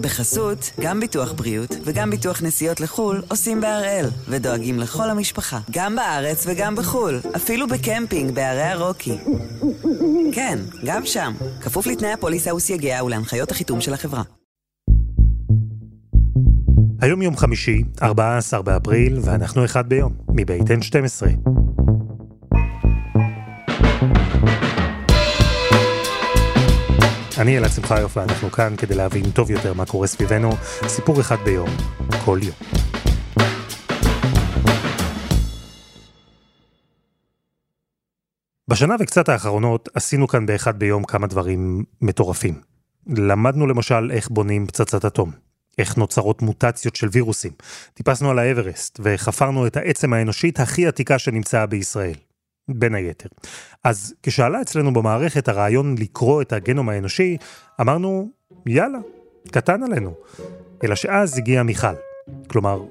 בחסות, 0.00 0.70
גם 0.80 1.00
ביטוח 1.00 1.32
בריאות 1.32 1.76
וגם 1.84 2.10
ביטוח 2.10 2.42
נסיעות 2.42 2.80
לחו"ל 2.80 3.22
עושים 3.28 3.60
בהראל, 3.60 4.06
ודואגים 4.28 4.78
לכל 4.78 5.10
המשפחה, 5.10 5.58
גם 5.70 5.96
בארץ 5.96 6.44
וגם 6.46 6.76
בחו"ל, 6.76 7.20
אפילו 7.36 7.66
בקמפינג 7.68 8.34
בערי 8.34 8.62
הרוקי. 8.62 9.18
כן, 10.32 10.58
גם 10.84 11.06
שם, 11.06 11.32
כפוף 11.60 11.86
לתנאי 11.86 12.12
הפוליסה 12.12 12.54
וסייגיה 12.54 13.04
ולהנחיות 13.04 13.50
החיתום 13.50 13.80
של 13.80 13.94
החברה. 13.94 14.22
היום 17.00 17.22
יום 17.22 17.36
חמישי, 17.36 17.82
14 18.02 18.62
באפריל, 18.62 19.18
ואנחנו 19.22 19.64
אחד 19.64 19.88
ביום, 19.88 20.12
מבית 20.28 20.62
N12. 20.62 21.26
אני 27.40 27.58
אלעד 27.58 27.70
שמחיוף 27.70 28.16
ואנחנו 28.16 28.50
כאן 28.50 28.74
כדי 28.76 28.94
להבין 28.94 29.30
טוב 29.30 29.50
יותר 29.50 29.74
מה 29.74 29.86
קורה 29.86 30.06
סביבנו, 30.06 30.50
סיפור 30.86 31.20
אחד 31.20 31.36
ביום, 31.44 31.68
כל 32.24 32.38
יום. 32.42 32.56
בשנה 38.68 38.94
וקצת 39.00 39.28
האחרונות 39.28 39.88
עשינו 39.94 40.28
כאן 40.28 40.46
באחד 40.46 40.78
ביום 40.78 41.04
כמה 41.04 41.26
דברים 41.26 41.84
מטורפים. 42.02 42.60
למדנו 43.06 43.66
למשל 43.66 44.10
איך 44.10 44.28
בונים 44.28 44.66
פצצת 44.66 45.04
אטום, 45.04 45.30
איך 45.78 45.96
נוצרות 45.96 46.42
מוטציות 46.42 46.96
של 46.96 47.08
וירוסים, 47.12 47.52
טיפסנו 47.94 48.30
על 48.30 48.38
האברסט 48.38 49.00
וחפרנו 49.02 49.66
את 49.66 49.76
העצם 49.76 50.12
האנושית 50.12 50.60
הכי 50.60 50.86
עתיקה 50.86 51.18
שנמצאה 51.18 51.66
בישראל. 51.66 52.29
בין 52.68 52.94
היתר. 52.94 53.28
אז 53.84 54.14
כשעלה 54.22 54.62
אצלנו 54.62 54.92
במערכת 54.92 55.48
הרעיון 55.48 55.94
לקרוא 55.98 56.42
את 56.42 56.52
הגנום 56.52 56.88
האנושי, 56.88 57.36
אמרנו, 57.80 58.30
יאללה, 58.66 58.98
קטן 59.50 59.82
עלינו. 59.82 60.14
אלא 60.84 60.94
שאז 60.94 61.38
הגיעה 61.38 61.62
מיכל, 61.62 61.94
כלומר, 62.46 62.82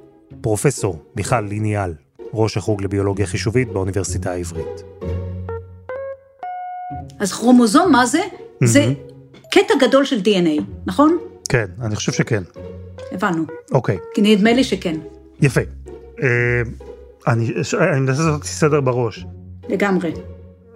פרופסור 0.41 1.03
מיכל 1.15 1.41
ליניאל, 1.41 1.93
ראש 2.33 2.57
החוג 2.57 2.83
לביולוגיה 2.83 3.25
חישובית 3.25 3.67
באוניברסיטה 3.67 4.31
העברית. 4.31 4.83
אז 7.19 7.31
כרומוזום, 7.31 7.91
מה 7.91 8.05
זה? 8.05 8.19
Mm-hmm. 8.19 8.65
זה 8.65 8.93
קטע 9.51 9.73
גדול 9.81 10.05
של 10.05 10.19
DNA, 10.19 10.61
נכון? 10.85 11.17
כן, 11.49 11.65
אני 11.81 11.95
חושב 11.95 12.11
שכן. 12.11 12.43
הבנו. 13.11 13.43
אוקיי. 13.71 13.97
כי 14.13 14.21
נדמה 14.21 14.53
לי 14.53 14.63
שכן. 14.63 14.99
יפה. 15.41 15.61
אה, 16.23 16.27
אני, 17.27 17.53
אני 17.91 17.99
מנסה 17.99 18.23
לעשות 18.23 18.43
סדר 18.43 18.81
בראש. 18.81 19.25
לגמרי. 19.69 20.11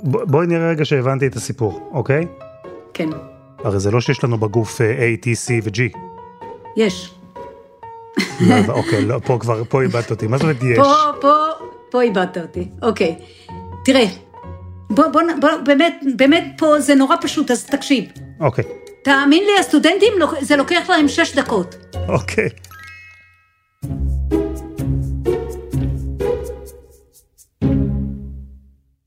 ב, 0.03 0.17
בואי 0.17 0.47
נראה 0.47 0.69
רגע 0.69 0.86
שהבנתי 0.86 1.27
את 1.27 1.36
הסיפור, 1.36 1.89
אוקיי? 1.91 2.25
כן. 2.94 3.09
הרי 3.63 3.80
זה 3.80 3.91
לא 3.91 4.02
שיש 4.02 4.23
לנו 4.23 4.38
בגוף 4.38 4.81
אה, 4.81 4.97
A, 4.97 5.25
T, 5.25 5.25
C 5.25 5.52
ו-G. 5.63 5.97
יש. 6.77 7.13
לא, 8.47 8.55
אוקיי, 8.67 9.05
לא, 9.05 9.19
פה 9.25 9.38
כבר, 9.39 9.63
פה 9.69 9.81
איבדת 9.81 10.11
אותי. 10.11 10.27
מה 10.27 10.38
זאת 10.38 10.44
אומרת 10.44 10.63
יש? 10.63 10.77
פה, 10.77 10.94
פה, 11.22 11.33
פה 11.91 12.02
איבדת 12.02 12.38
אותי. 12.38 12.67
אוקיי. 12.81 13.16
תראה, 13.85 14.05
בוא, 14.89 15.07
בוא, 15.07 15.22
בוא, 15.41 15.50
באמת, 15.66 16.03
באמת 16.16 16.44
פה 16.57 16.80
זה 16.80 16.95
נורא 16.95 17.16
פשוט, 17.22 17.52
אז 17.52 17.66
תקשיב. 17.66 18.05
אוקיי. 18.39 18.63
תאמין 19.03 19.44
לי, 19.44 19.59
הסטודנטים, 19.59 20.13
זה 20.41 20.55
לוקח 20.55 20.89
להם 20.89 21.07
שש 21.07 21.35
דקות. 21.35 21.75
אוקיי. 22.07 22.50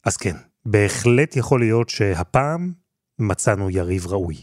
אז 0.07 0.17
כן, 0.17 0.37
בהחלט 0.67 1.37
יכול 1.37 1.61
להיות 1.61 1.89
שהפעם 1.89 2.73
מצאנו 3.19 3.71
יריב 3.71 4.07
ראוי. 4.07 4.37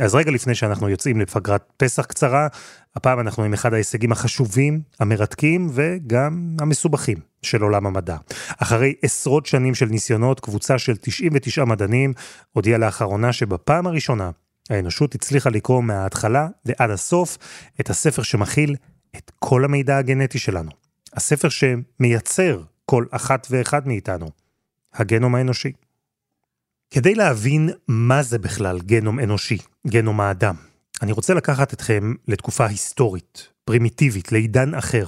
אז 0.00 0.14
רגע 0.14 0.30
לפני 0.30 0.54
שאנחנו 0.54 0.88
יוצאים 0.88 1.20
לפגרת 1.20 1.72
פסח 1.76 2.06
קצרה, 2.06 2.48
הפעם 2.96 3.20
אנחנו 3.20 3.44
עם 3.44 3.52
אחד 3.52 3.74
ההישגים 3.74 4.12
החשובים, 4.12 4.80
המרתקים 5.00 5.70
וגם 5.72 6.56
המסובכים 6.60 7.18
של 7.42 7.62
עולם 7.62 7.86
המדע. 7.86 8.16
אחרי 8.56 8.94
עשרות 9.02 9.46
שנים 9.46 9.74
של 9.74 9.86
ניסיונות, 9.86 10.40
קבוצה 10.40 10.78
של 10.78 10.96
99 11.00 11.64
מדענים 11.64 12.12
הודיעה 12.52 12.78
לאחרונה 12.78 13.32
שבפעם 13.32 13.86
הראשונה 13.86 14.30
האנושות 14.70 15.14
הצליחה 15.14 15.50
לקרוא 15.50 15.82
מההתחלה 15.82 16.48
ועד 16.64 16.90
הסוף 16.90 17.38
את 17.80 17.90
הספר 17.90 18.22
שמכיל 18.22 18.76
את 19.16 19.30
כל 19.38 19.64
המידע 19.64 19.96
הגנטי 19.96 20.38
שלנו. 20.38 20.70
הספר 21.14 21.48
שמייצר 21.48 22.62
כל 22.84 23.04
אחת 23.10 23.46
ואחד 23.50 23.88
מאיתנו. 23.88 24.41
הגנום 24.94 25.34
האנושי. 25.34 25.72
כדי 26.90 27.14
להבין 27.14 27.70
מה 27.88 28.22
זה 28.22 28.38
בכלל 28.38 28.80
גנום 28.80 29.20
אנושי, 29.20 29.58
גנום 29.86 30.20
האדם, 30.20 30.54
אני 31.02 31.12
רוצה 31.12 31.34
לקחת 31.34 31.74
אתכם 31.74 32.14
לתקופה 32.28 32.66
היסטורית, 32.66 33.48
פרימיטיבית, 33.64 34.32
לעידן 34.32 34.74
אחר. 34.74 35.06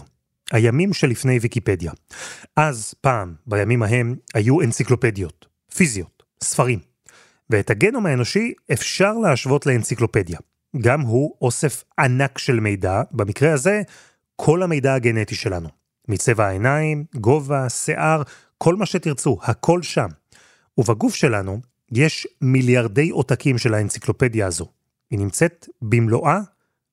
הימים 0.52 0.92
שלפני 0.92 1.38
ויקיפדיה. 1.38 1.92
אז, 2.56 2.94
פעם, 3.00 3.34
בימים 3.46 3.82
ההם, 3.82 4.14
היו 4.34 4.60
אנציקלופדיות, 4.60 5.46
פיזיות, 5.74 6.22
ספרים. 6.42 6.78
ואת 7.50 7.70
הגנום 7.70 8.06
האנושי 8.06 8.52
אפשר 8.72 9.12
להשוות 9.12 9.66
לאנציקלופדיה. 9.66 10.38
גם 10.80 11.00
הוא 11.00 11.34
אוסף 11.42 11.84
ענק 11.98 12.38
של 12.38 12.60
מידע, 12.60 13.02
במקרה 13.10 13.52
הזה, 13.52 13.82
כל 14.36 14.62
המידע 14.62 14.94
הגנטי 14.94 15.34
שלנו. 15.34 15.68
מצבע 16.08 16.46
העיניים, 16.46 17.04
גובה, 17.14 17.68
שיער, 17.68 18.22
כל 18.58 18.76
מה 18.76 18.86
שתרצו, 18.86 19.38
הכל 19.42 19.82
שם. 19.82 20.08
ובגוף 20.78 21.14
שלנו 21.14 21.60
יש 21.92 22.26
מיליארדי 22.40 23.10
עותקים 23.10 23.58
של 23.58 23.74
האנציקלופדיה 23.74 24.46
הזו. 24.46 24.66
היא 25.10 25.18
נמצאת 25.18 25.68
במלואה 25.82 26.38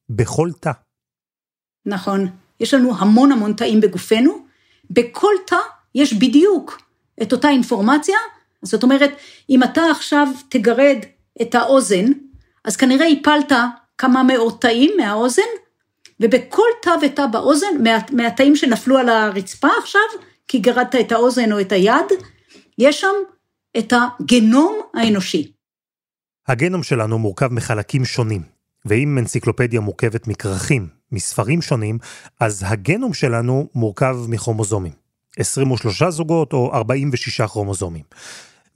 בכל 0.10 0.50
תא. 0.60 0.72
נכון. 1.86 2.28
יש 2.60 2.74
לנו 2.74 2.98
המון 2.98 3.32
המון 3.32 3.54
תאים 3.54 3.82
בגופנו. 3.82 4.46
בכל 4.90 5.34
תא 5.48 5.56
יש 5.96 6.14
בדיוק 6.14 6.82
את 7.22 7.34
אותה 7.34 7.50
אינפורמציה. 7.50 8.18
זאת 8.62 8.84
אומרת, 8.84 9.12
אם 9.50 9.64
אתה 9.64 9.82
עכשיו 9.92 10.28
תגרד 10.50 10.98
את 11.42 11.56
האוזן, 11.56 12.06
אז 12.66 12.76
כנראה 12.76 13.08
הפלת 13.08 13.52
כמה 13.98 14.24
מאות 14.24 14.62
תאים 14.62 14.92
מהאוזן, 14.98 15.42
ובכל 16.22 16.68
תא 16.82 16.92
ותא 17.02 17.26
באוזן, 17.26 17.84
מה, 17.84 17.98
מהתאים 18.12 18.56
שנפלו 18.56 18.98
על 18.98 19.10
הרצפה 19.10 19.68
עכשיו, 19.80 20.02
כי 20.48 20.60
גרדת 20.60 20.96
את 20.96 21.12
האוזן 21.12 21.52
או 21.52 21.62
את 21.62 21.72
היד, 21.72 22.06
יש 22.78 23.02
שם 23.02 23.16
את 23.78 23.94
הגנום 23.94 24.82
האנושי. 24.94 25.52
הגנום 26.48 26.84
שלנו 26.84 27.20
מורכב 27.20 27.54
מחלקים 27.54 28.06
שונים, 28.06 28.42
ואם 28.86 29.18
אנציקלופדיה 29.18 29.80
מורכבת 29.80 30.28
מכרכים, 30.28 30.88
מספרים 31.12 31.62
שונים, 31.62 31.98
אז 32.40 32.64
הגנום 32.68 33.14
שלנו 33.14 33.70
מורכב 33.76 34.18
מכרומוזומים. 34.30 34.94
23 35.38 36.04
זוגות 36.04 36.54
או 36.54 36.74
46 36.74 37.42
כרומוזומים. 37.42 38.04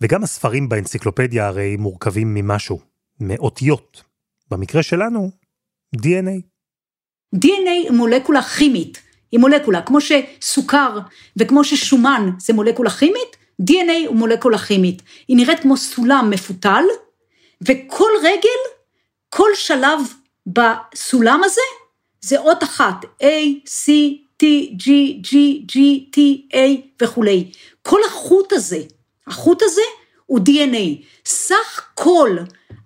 וגם 0.02 0.24
הספרים 0.24 0.70
באנציקלופדיה 0.70 1.48
הרי 1.48 1.76
מורכבים 1.76 2.34
ממשהו, 2.34 2.80
מאותיות. 3.20 4.04
במקרה 4.52 4.84
שלנו, 4.84 5.32
DNA. 5.98 6.55
DNA 7.36 7.70
היא 7.70 7.92
מולקולה 7.92 8.42
כימית, 8.42 9.02
היא 9.32 9.40
מולקולה, 9.40 9.82
כמו 9.82 9.98
שסוכר 10.02 11.00
וכמו 11.38 11.64
ששומן 11.64 12.30
זה 12.40 12.54
מולקולה 12.54 12.90
כימית, 12.90 13.38
DNA 13.62 14.08
הוא 14.08 14.16
מולקולה 14.16 14.58
כימית. 14.58 15.02
היא 15.28 15.38
נראית 15.38 15.60
כמו 15.60 15.78
סולם 15.78 16.30
מפותל, 16.30 16.84
וכל 17.62 18.10
רגל, 18.24 18.60
כל 19.30 19.50
שלב 19.54 20.00
בסולם 20.48 21.42
הזה, 21.44 21.62
זה 22.22 22.40
אות 22.40 22.64
אחת, 22.64 23.06
A, 23.22 23.26
C, 23.66 23.90
T, 24.44 24.46
G, 24.82 24.88
G, 25.28 25.32
G, 25.72 25.76
T, 26.16 26.20
A 26.54 26.58
וכולי. 27.02 27.52
כל 27.82 28.00
החוט 28.08 28.54
הזה, 28.54 28.82
החוט 29.28 29.62
הזה 29.62 29.82
הוא 30.26 30.40
DNA. 30.40 31.06
סך 31.26 31.90
כל 31.94 32.38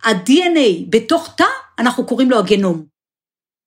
ה-DNA 0.03 0.85
בתוך 0.89 1.29
תא, 1.37 1.43
אנחנו 1.79 2.05
קוראים 2.05 2.31
לו 2.31 2.39
הגנום. 2.39 2.98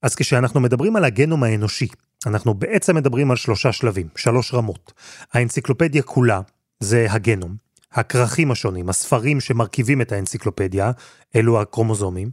אז 0.02 0.14
כשאנחנו 0.14 0.60
מדברים 0.60 0.96
על 0.96 1.04
הגנום 1.04 1.42
האנושי, 1.42 1.88
אנחנו 2.26 2.54
בעצם 2.54 2.96
מדברים 2.96 3.30
על 3.30 3.36
שלושה 3.36 3.72
שלבים, 3.72 4.08
שלוש 4.16 4.54
רמות. 4.54 4.92
האנציקלופדיה 5.32 6.02
כולה 6.02 6.40
זה 6.80 7.06
הגנום, 7.10 7.56
הכרכים 7.92 8.50
השונים, 8.50 8.88
הספרים 8.88 9.40
שמרכיבים 9.40 10.00
את 10.00 10.12
האנציקלופדיה, 10.12 10.90
אלו 11.36 11.60
הקרומוזומים, 11.60 12.30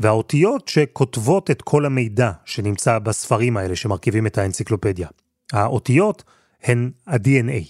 והאותיות 0.00 0.68
שכותבות 0.68 1.50
את 1.50 1.62
כל 1.62 1.86
המידע 1.86 2.30
שנמצא 2.44 2.98
בספרים 2.98 3.56
האלה 3.56 3.76
שמרכיבים 3.76 4.26
את 4.26 4.38
האנציקלופדיה. 4.38 5.08
האותיות 5.52 6.24
הן 6.62 6.90
ה-DNA. 7.06 7.64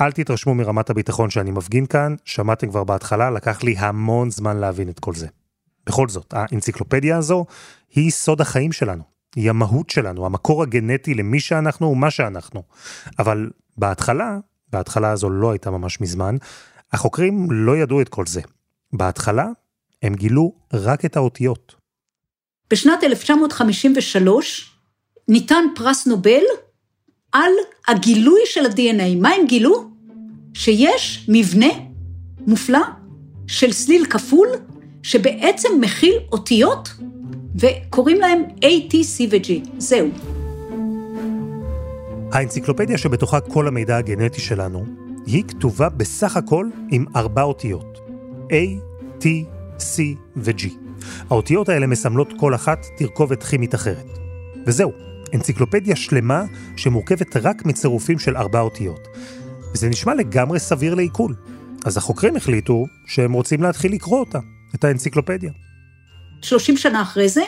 אל 0.00 0.12
תתרשמו 0.12 0.54
מרמת 0.54 0.90
הביטחון 0.90 1.30
שאני 1.30 1.50
מפגין 1.50 1.86
כאן, 1.86 2.14
שמעתם 2.24 2.70
כבר 2.70 2.84
בהתחלה, 2.84 3.30
לקח 3.30 3.62
לי 3.62 3.74
המון 3.78 4.30
זמן 4.30 4.56
להבין 4.56 4.88
את 4.88 5.00
כל 5.00 5.14
זה. 5.14 5.26
בכל 5.90 6.08
זאת, 6.08 6.34
האנציקלופדיה 6.36 7.16
הזו 7.16 7.44
היא 7.94 8.10
סוד 8.10 8.40
החיים 8.40 8.72
שלנו. 8.72 9.02
היא 9.36 9.50
המהות 9.50 9.90
שלנו, 9.90 10.26
המקור 10.26 10.62
הגנטי 10.62 11.14
למי 11.14 11.40
שאנחנו 11.40 11.86
ומה 11.86 12.10
שאנחנו. 12.10 12.62
אבל 13.18 13.50
בהתחלה, 13.76 14.38
בהתחלה 14.72 15.10
הזו 15.10 15.30
לא 15.30 15.50
הייתה 15.50 15.70
ממש 15.70 16.00
מזמן, 16.00 16.36
החוקרים 16.92 17.46
לא 17.50 17.76
ידעו 17.76 18.00
את 18.00 18.08
כל 18.08 18.26
זה. 18.26 18.40
בהתחלה 18.92 19.46
הם 20.02 20.14
גילו 20.14 20.52
רק 20.72 21.04
את 21.04 21.16
האותיות. 21.16 21.74
בשנת 22.70 23.04
1953 23.04 24.76
ניתן 25.28 25.64
פרס 25.74 26.06
נובל 26.06 26.42
על 27.32 27.52
הגילוי 27.88 28.40
של 28.44 28.66
ה-DNA. 28.66 29.20
מה 29.20 29.28
הם 29.28 29.46
גילו? 29.46 29.90
שיש 30.54 31.26
מבנה 31.28 31.72
מופלא 32.46 32.82
של 33.46 33.72
סליל 33.72 34.04
כפול, 34.04 34.48
שבעצם 35.02 35.68
מכיל 35.80 36.14
אותיות, 36.32 36.94
וקוראים 37.60 38.20
להם 38.20 38.42
A, 38.60 38.92
T, 38.92 38.92
C 38.92 39.22
ו-G. 39.30 39.68
זהו. 39.78 40.08
האנציקלופדיה 42.32 42.98
שבתוכה 42.98 43.40
כל 43.40 43.68
המידע 43.68 43.96
הגנטי 43.96 44.40
שלנו, 44.40 44.84
היא 45.26 45.44
כתובה 45.48 45.88
בסך 45.88 46.36
הכל 46.36 46.66
עם 46.90 47.04
ארבע 47.16 47.42
אותיות. 47.42 47.98
A, 48.48 48.80
T, 49.20 49.24
C 49.78 50.00
ו-G. 50.36 50.68
האותיות 51.30 51.68
האלה 51.68 51.86
מסמלות 51.86 52.32
כל 52.38 52.54
אחת 52.54 52.86
תרכובת 52.96 53.42
כימית 53.42 53.74
אחרת. 53.74 54.18
וזהו, 54.66 54.92
אנציקלופדיה 55.34 55.96
שלמה 55.96 56.44
שמורכבת 56.76 57.36
רק 57.36 57.66
מצירופים 57.66 58.18
של 58.18 58.36
ארבע 58.36 58.60
אותיות. 58.60 59.08
וזה 59.74 59.88
נשמע 59.88 60.14
לגמרי 60.14 60.58
סביר 60.58 60.94
לעיכול. 60.94 61.34
אז 61.84 61.96
החוקרים 61.96 62.36
החליטו 62.36 62.86
שהם 63.06 63.32
רוצים 63.32 63.62
להתחיל 63.62 63.92
לקרוא 63.92 64.20
אותה, 64.20 64.38
את 64.74 64.84
האנציקלופדיה. 64.84 65.50
30 66.42 66.76
שנה 66.76 67.02
אחרי 67.02 67.28
זה, 67.28 67.42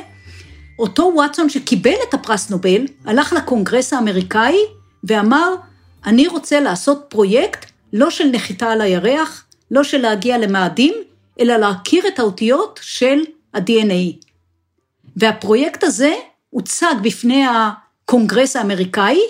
אותו 0.78 1.10
וואטסון 1.14 1.48
שקיבל 1.48 1.94
את 2.08 2.14
הפרס 2.14 2.50
נובל, 2.50 2.86
הלך 3.04 3.32
לקונגרס 3.32 3.92
האמריקאי 3.92 4.56
ואמר, 5.04 5.54
אני 6.06 6.28
רוצה 6.28 6.60
לעשות 6.60 7.04
פרויקט 7.08 7.70
לא 7.92 8.10
של 8.10 8.24
נחיתה 8.32 8.70
על 8.70 8.80
הירח, 8.80 9.44
לא 9.70 9.84
של 9.84 9.98
להגיע 9.98 10.38
למאדים, 10.38 10.94
אלא 11.40 11.56
להכיר 11.56 12.08
את 12.08 12.18
האותיות 12.18 12.80
של 12.82 13.20
ה-DNA. 13.54 14.26
והפרויקט 15.16 15.84
הזה 15.84 16.14
הוצג 16.50 16.94
בפני 17.02 17.44
הקונגרס 17.46 18.56
האמריקאי, 18.56 19.20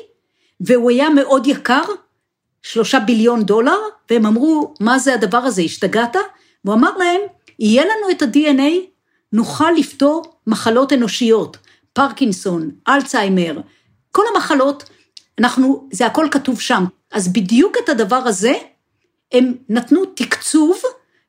והוא 0.61 0.91
היה 0.91 1.11
מאוד 1.11 1.47
יקר, 1.47 1.83
שלושה 2.63 3.01
ביליון 3.01 3.45
דולר, 3.45 3.79
והם 4.11 4.27
אמרו, 4.27 4.75
מה 4.81 4.99
זה 4.99 5.15
הדבר 5.15 5.39
הזה, 5.39 5.63
השתגעת? 5.63 6.17
והוא 6.65 6.75
אמר 6.75 6.97
להם, 6.97 7.21
יהיה 7.59 7.85
לנו 7.85 8.11
את 8.11 8.23
ה-DNA, 8.23 8.73
נוכל 9.33 9.71
לפתור 9.79 10.35
מחלות 10.47 10.93
אנושיות, 10.93 11.57
פרקינסון, 11.93 12.71
אלצהיימר, 12.89 13.61
כל 14.11 14.23
המחלות, 14.35 14.91
אנחנו, 15.39 15.89
זה 15.93 16.07
הכל 16.07 16.29
כתוב 16.31 16.61
שם. 16.61 16.85
אז 17.11 17.33
בדיוק 17.33 17.77
את 17.85 17.89
הדבר 17.89 18.17
הזה, 18.17 18.53
הם 19.33 19.55
נתנו 19.69 20.05
תקצוב 20.05 20.81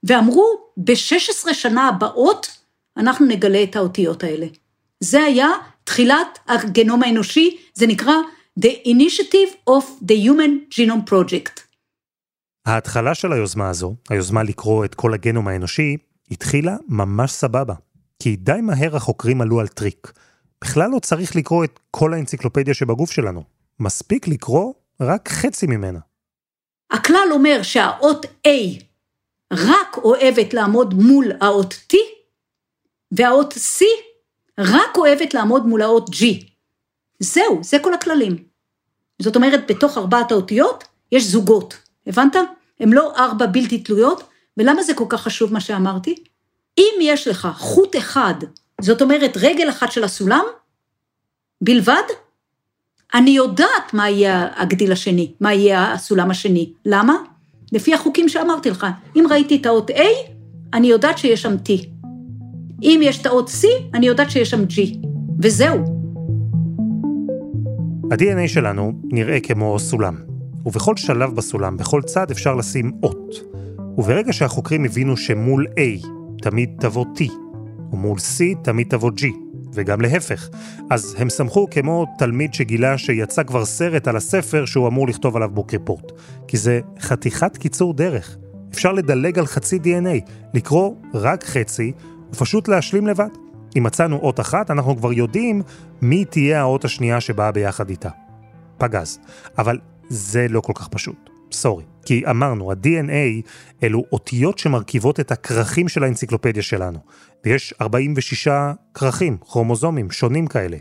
ואמרו, 0.03 0.45
ב-16 0.77 1.53
שנה 1.53 1.87
הבאות, 1.87 2.47
אנחנו 2.97 3.25
נגלה 3.25 3.63
את 3.63 3.75
האותיות 3.75 4.23
האלה. 4.23 4.45
זה 4.99 5.23
היה 5.23 5.49
תחילת 5.83 6.39
הגנום 6.47 7.03
האנושי, 7.03 7.57
זה 7.73 7.87
נקרא 7.87 8.13
The 8.59 8.87
Initiative 8.87 9.69
of 9.69 9.83
the 10.07 10.27
Human 10.27 10.73
Genome 10.75 11.09
Project. 11.09 11.61
ההתחלה 12.65 13.15
של 13.15 13.33
היוזמה 13.33 13.69
הזו, 13.69 13.95
היוזמה 14.09 14.43
לקרוא 14.43 14.85
את 14.85 14.95
כל 14.95 15.13
הגנום 15.13 15.47
האנושי, 15.47 15.97
התחילה 16.33 16.75
ממש 16.87 17.31
סבבה. 17.31 17.73
כי 18.19 18.35
די 18.35 18.59
מהר 18.61 18.95
החוקרים 18.95 19.41
עלו 19.41 19.59
על 19.59 19.67
טריק. 19.67 20.11
בכלל 20.61 20.89
לא 20.89 20.99
צריך 20.99 21.35
לקרוא 21.35 21.63
את 21.63 21.79
כל 21.91 22.13
האנציקלופדיה 22.13 22.73
שבגוף 22.73 23.11
שלנו. 23.11 23.43
מספיק 23.79 24.27
לקרוא 24.27 24.73
רק 25.01 25.29
חצי 25.29 25.67
ממנה. 25.67 25.99
הכלל 26.91 27.27
אומר 27.31 27.59
שהאות 27.63 28.25
A 28.25 28.83
רק 29.53 29.97
אוהבת 29.97 30.53
לעמוד 30.53 30.93
מול 30.93 31.31
האות 31.41 31.73
T, 31.93 31.95
והאות 33.11 33.53
C 33.53 33.83
רק 34.59 34.97
אוהבת 34.97 35.33
לעמוד 35.33 35.65
מול 35.65 35.81
האות 35.81 36.09
G. 36.09 36.23
זהו, 37.19 37.59
זה 37.63 37.77
כל 37.81 37.93
הכללים. 37.93 38.35
זאת 39.21 39.35
אומרת, 39.35 39.71
בתוך 39.71 39.97
ארבעת 39.97 40.31
האותיות 40.31 40.83
יש 41.11 41.23
זוגות, 41.23 41.77
הבנת? 42.07 42.35
הן 42.79 42.89
לא 42.89 43.15
ארבע 43.15 43.45
בלתי 43.45 43.79
תלויות, 43.79 44.23
ולמה 44.57 44.83
זה 44.83 44.93
כל 44.93 45.05
כך 45.09 45.21
חשוב 45.21 45.53
מה 45.53 45.59
שאמרתי? 45.59 46.15
אם 46.77 46.93
יש 47.01 47.27
לך 47.27 47.47
חוט 47.57 47.95
אחד, 47.95 48.33
זאת 48.81 49.01
אומרת 49.01 49.37
רגל 49.37 49.69
אחת 49.69 49.91
של 49.91 50.03
הסולם, 50.03 50.43
בלבד, 51.61 52.03
אני 53.13 53.29
יודעת 53.29 53.93
מה 53.93 54.09
יהיה 54.09 54.47
הגדיל 54.55 54.91
השני, 54.91 55.31
מה 55.39 55.53
יהיה 55.53 55.93
הסולם 55.93 56.31
השני. 56.31 56.73
למה? 56.85 57.13
לפי 57.71 57.93
החוקים 57.93 58.29
שאמרתי 58.29 58.69
לך. 58.69 58.87
אם 59.15 59.25
ראיתי 59.29 59.55
את 59.55 59.65
האות 59.65 59.89
A, 59.89 60.01
אני 60.73 60.87
יודעת 60.87 61.17
שיש 61.17 61.41
שם 61.41 61.55
T. 61.65 61.85
אם 62.83 62.99
יש 63.03 63.21
את 63.21 63.25
האות 63.25 63.49
C, 63.49 63.67
אני 63.93 64.07
יודעת 64.07 64.31
שיש 64.31 64.49
שם 64.49 64.63
G. 64.63 64.97
וזהו. 65.39 65.79
ה-DNA 68.11 68.47
שלנו 68.47 68.93
נראה 69.03 69.39
כמו 69.39 69.79
סולם, 69.79 70.15
ובכל 70.65 70.97
שלב 70.97 71.35
בסולם, 71.35 71.77
בכל 71.77 72.01
צד 72.01 72.31
אפשר 72.31 72.55
לשים 72.55 72.91
אות. 73.03 73.35
וברגע 73.97 74.33
שהחוקרים 74.33 74.85
הבינו 74.85 75.17
שמול 75.17 75.67
A 75.67 76.07
תמיד 76.41 76.69
תבוא 76.79 77.05
T, 77.15 77.31
ומול 77.91 78.17
C 78.17 78.63
תמיד 78.63 78.87
תבוא 78.89 79.11
G, 79.11 79.25
וגם 79.73 80.01
להפך. 80.01 80.49
אז 80.89 81.15
הם 81.17 81.29
שמחו 81.29 81.67
כמו 81.71 82.05
תלמיד 82.17 82.53
שגילה 82.53 82.97
שיצא 82.97 83.43
כבר 83.43 83.65
סרט 83.65 84.07
על 84.07 84.15
הספר 84.15 84.65
שהוא 84.65 84.87
אמור 84.87 85.07
לכתוב 85.07 85.35
עליו 85.35 85.49
בוק 85.49 85.73
ריפורט. 85.73 86.11
כי 86.47 86.57
זה 86.57 86.79
חתיכת 86.99 87.57
קיצור 87.57 87.93
דרך. 87.93 88.37
אפשר 88.73 88.91
לדלג 88.91 89.39
על 89.39 89.45
חצי 89.45 89.79
DNA, 89.83 90.29
לקרוא 90.53 90.95
רק 91.13 91.43
חצי, 91.43 91.91
ופשוט 92.33 92.67
להשלים 92.67 93.07
לבד. 93.07 93.29
אם 93.77 93.83
מצאנו 93.83 94.17
אות 94.17 94.39
אחת, 94.39 94.71
אנחנו 94.71 94.97
כבר 94.97 95.13
יודעים 95.13 95.61
מי 96.01 96.25
תהיה 96.25 96.59
האות 96.59 96.85
השנייה 96.85 97.21
שבאה 97.21 97.51
ביחד 97.51 97.89
איתה. 97.89 98.09
פגז. 98.77 99.19
אבל 99.57 99.79
זה 100.09 100.47
לא 100.49 100.61
כל 100.61 100.73
כך 100.75 100.87
פשוט. 100.87 101.32
סורי. 101.53 101.83
כי 102.05 102.23
אמרנו, 102.29 102.71
ה-DNA 102.71 103.47
אלו 103.83 104.03
אותיות 104.11 104.59
שמרכיבות 104.59 105.19
את 105.19 105.31
הכרכים 105.31 105.87
של 105.87 106.03
האנציקלופדיה 106.03 106.63
שלנו. 106.63 106.99
ויש 107.45 107.73
46 107.81 108.47
כרכים, 108.93 109.37
כרומוזומים, 109.37 110.11
שונים 110.11 110.47
כאלה. 110.47 110.77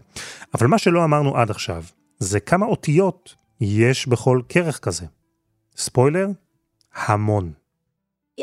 אבל 0.55 0.67
מה 0.67 0.79
שלא 0.79 1.05
אמרנו 1.05 1.37
עד 1.37 1.51
עכשיו, 1.51 1.85
זה 2.19 2.41
כמה 2.41 2.67
אותיות 2.67 3.35
יש 3.61 4.07
בכל 4.07 4.41
כרך 4.49 4.79
כזה. 4.79 5.07
ספוילר, 5.77 6.29
המון. 6.95 7.53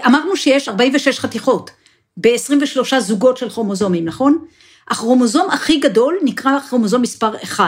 אמרנו 0.05 0.35
שיש 0.35 0.69
46 0.69 1.19
חתיכות 1.19 1.71
ב-23 2.17 2.99
זוגות 2.99 3.37
של 3.37 3.49
כרומוזומים, 3.49 4.05
נכון? 4.05 4.45
הכרומוזום 4.87 5.49
הכי 5.51 5.79
גדול 5.79 6.17
נקרא 6.23 6.59
כרומוזום 6.59 7.01
מספר 7.01 7.43
1. 7.43 7.63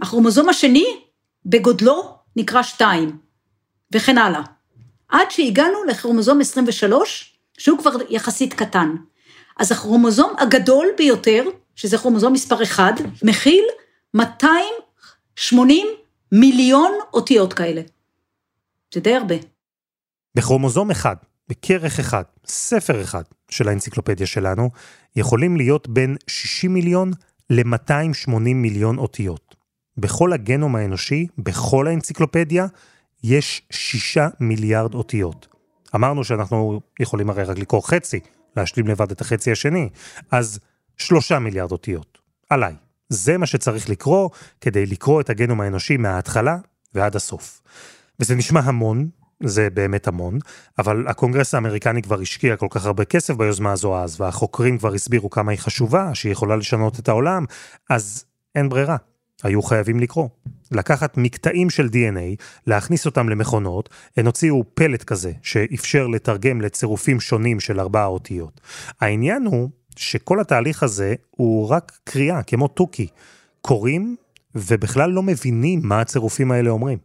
הכרומוזום 0.00 0.48
השני, 0.48 0.86
בגודלו, 1.46 2.15
נקרא 2.36 2.62
2. 2.62 3.18
וכן 3.94 4.18
הלאה. 4.18 4.42
עד 5.08 5.30
שהגענו 5.30 5.84
לכרומוזום 5.84 6.40
23, 6.40 7.38
שהוא 7.58 7.78
כבר 7.78 7.90
יחסית 8.08 8.54
קטן. 8.54 8.96
אז 9.56 9.72
הכרומוזום 9.72 10.34
הגדול 10.38 10.86
ביותר, 10.98 11.44
שזה 11.74 11.98
כרומוזום 11.98 12.32
מספר 12.32 12.62
1, 12.62 12.94
מכיל 13.22 13.64
280 14.14 15.86
מיליון 16.32 16.92
אותיות 17.14 17.52
כאלה. 17.52 17.82
זה 18.94 19.00
די 19.00 19.14
הרבה. 19.14 19.34
בכרומוזום 20.34 20.90
אחד, 20.90 21.16
בכרך 21.48 21.98
אחד, 21.98 22.22
ספר 22.46 23.02
אחד 23.02 23.22
של 23.50 23.68
האנציקלופדיה 23.68 24.26
שלנו, 24.26 24.70
יכולים 25.16 25.56
להיות 25.56 25.88
בין 25.88 26.16
60 26.26 26.74
מיליון 26.74 27.10
ל-280 27.50 28.38
מיליון 28.38 28.98
אותיות. 28.98 29.56
בכל 29.98 30.32
הגנום 30.32 30.76
האנושי, 30.76 31.26
בכל 31.38 31.86
האנציקלופדיה, 31.86 32.66
יש 33.24 33.62
שישה 33.70 34.28
מיליארד 34.40 34.94
אותיות. 34.94 35.48
אמרנו 35.94 36.24
שאנחנו 36.24 36.80
יכולים 37.00 37.30
הרי 37.30 37.44
רק 37.44 37.58
לקרוא 37.58 37.82
חצי, 37.82 38.20
להשלים 38.56 38.86
לבד 38.86 39.10
את 39.10 39.20
החצי 39.20 39.52
השני, 39.52 39.88
אז 40.30 40.58
שלושה 40.96 41.38
מיליארד 41.38 41.72
אותיות. 41.72 42.18
עליי. 42.50 42.74
זה 43.08 43.38
מה 43.38 43.46
שצריך 43.46 43.90
לקרוא 43.90 44.30
כדי 44.60 44.86
לקרוא 44.86 45.20
את 45.20 45.30
הגנום 45.30 45.60
האנושי 45.60 45.96
מההתחלה 45.96 46.58
ועד 46.94 47.16
הסוף. 47.16 47.62
וזה 48.20 48.34
נשמע 48.34 48.60
המון, 48.60 49.08
זה 49.42 49.70
באמת 49.70 50.08
המון, 50.08 50.38
אבל 50.78 51.08
הקונגרס 51.08 51.54
האמריקני 51.54 52.02
כבר 52.02 52.20
השקיע 52.20 52.56
כל 52.56 52.66
כך 52.70 52.86
הרבה 52.86 53.04
כסף 53.04 53.34
ביוזמה 53.34 53.72
הזו 53.72 53.98
אז, 53.98 54.20
והחוקרים 54.20 54.78
כבר 54.78 54.94
הסבירו 54.94 55.30
כמה 55.30 55.52
היא 55.52 55.58
חשובה, 55.58 56.14
שהיא 56.14 56.32
יכולה 56.32 56.56
לשנות 56.56 56.98
את 56.98 57.08
העולם, 57.08 57.44
אז 57.90 58.24
אין 58.54 58.68
ברירה. 58.68 58.96
היו 59.42 59.62
חייבים 59.62 60.00
לקרוא. 60.00 60.28
לקחת 60.72 61.16
מקטעים 61.16 61.70
של 61.70 61.86
DNA, 61.86 62.42
להכניס 62.66 63.06
אותם 63.06 63.28
למכונות, 63.28 63.88
הן 64.16 64.26
הוציאו 64.26 64.64
פלט 64.74 65.04
כזה, 65.04 65.32
שאפשר 65.42 66.06
לתרגם 66.06 66.60
לצירופים 66.60 67.20
שונים 67.20 67.60
של 67.60 67.80
ארבע 67.80 68.04
אותיות. 68.04 68.60
העניין 69.00 69.46
הוא 69.46 69.68
שכל 69.96 70.40
התהליך 70.40 70.82
הזה 70.82 71.14
הוא 71.30 71.68
רק 71.68 71.92
קריאה, 72.04 72.42
כמו 72.42 72.68
תוכי. 72.68 73.06
קוראים 73.60 74.16
ובכלל 74.54 75.10
לא 75.10 75.22
מבינים 75.22 75.80
מה 75.84 76.00
הצירופים 76.00 76.52
האלה 76.52 76.70
אומרים. 76.70 76.98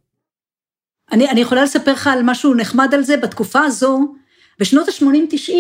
אני, 1.12 1.30
אני 1.30 1.42
יכולה 1.42 1.64
לספר 1.64 1.94
לך 1.94 2.08
על 2.08 2.20
משהו 2.24 2.54
נחמד 2.54 2.94
על 2.94 3.04
זה. 3.04 3.18
בתקופה 3.18 3.60
הזו, 3.60 4.14
בשנות 4.60 4.88
ה-80-90, 4.88 5.54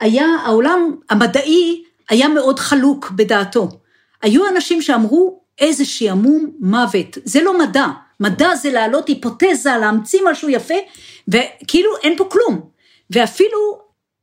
היה 0.00 0.26
העולם 0.44 0.96
המדעי 1.10 1.84
היה 2.08 2.28
מאוד 2.28 2.58
חלוק 2.58 3.10
בדעתו. 3.10 3.68
היו 4.22 4.48
אנשים 4.48 4.82
שאמרו, 4.82 5.41
איזה 5.62 5.84
שעמום 5.84 6.50
מוות, 6.60 7.18
זה 7.24 7.42
לא 7.42 7.58
מדע, 7.58 7.86
מדע 8.20 8.54
זה 8.54 8.70
להעלות 8.70 9.08
היפותזה, 9.08 9.76
להמציא 9.80 10.20
משהו 10.30 10.48
יפה, 10.48 10.74
וכאילו 11.28 11.90
אין 12.02 12.16
פה 12.16 12.24
כלום. 12.24 12.60
ואפילו 13.10 13.78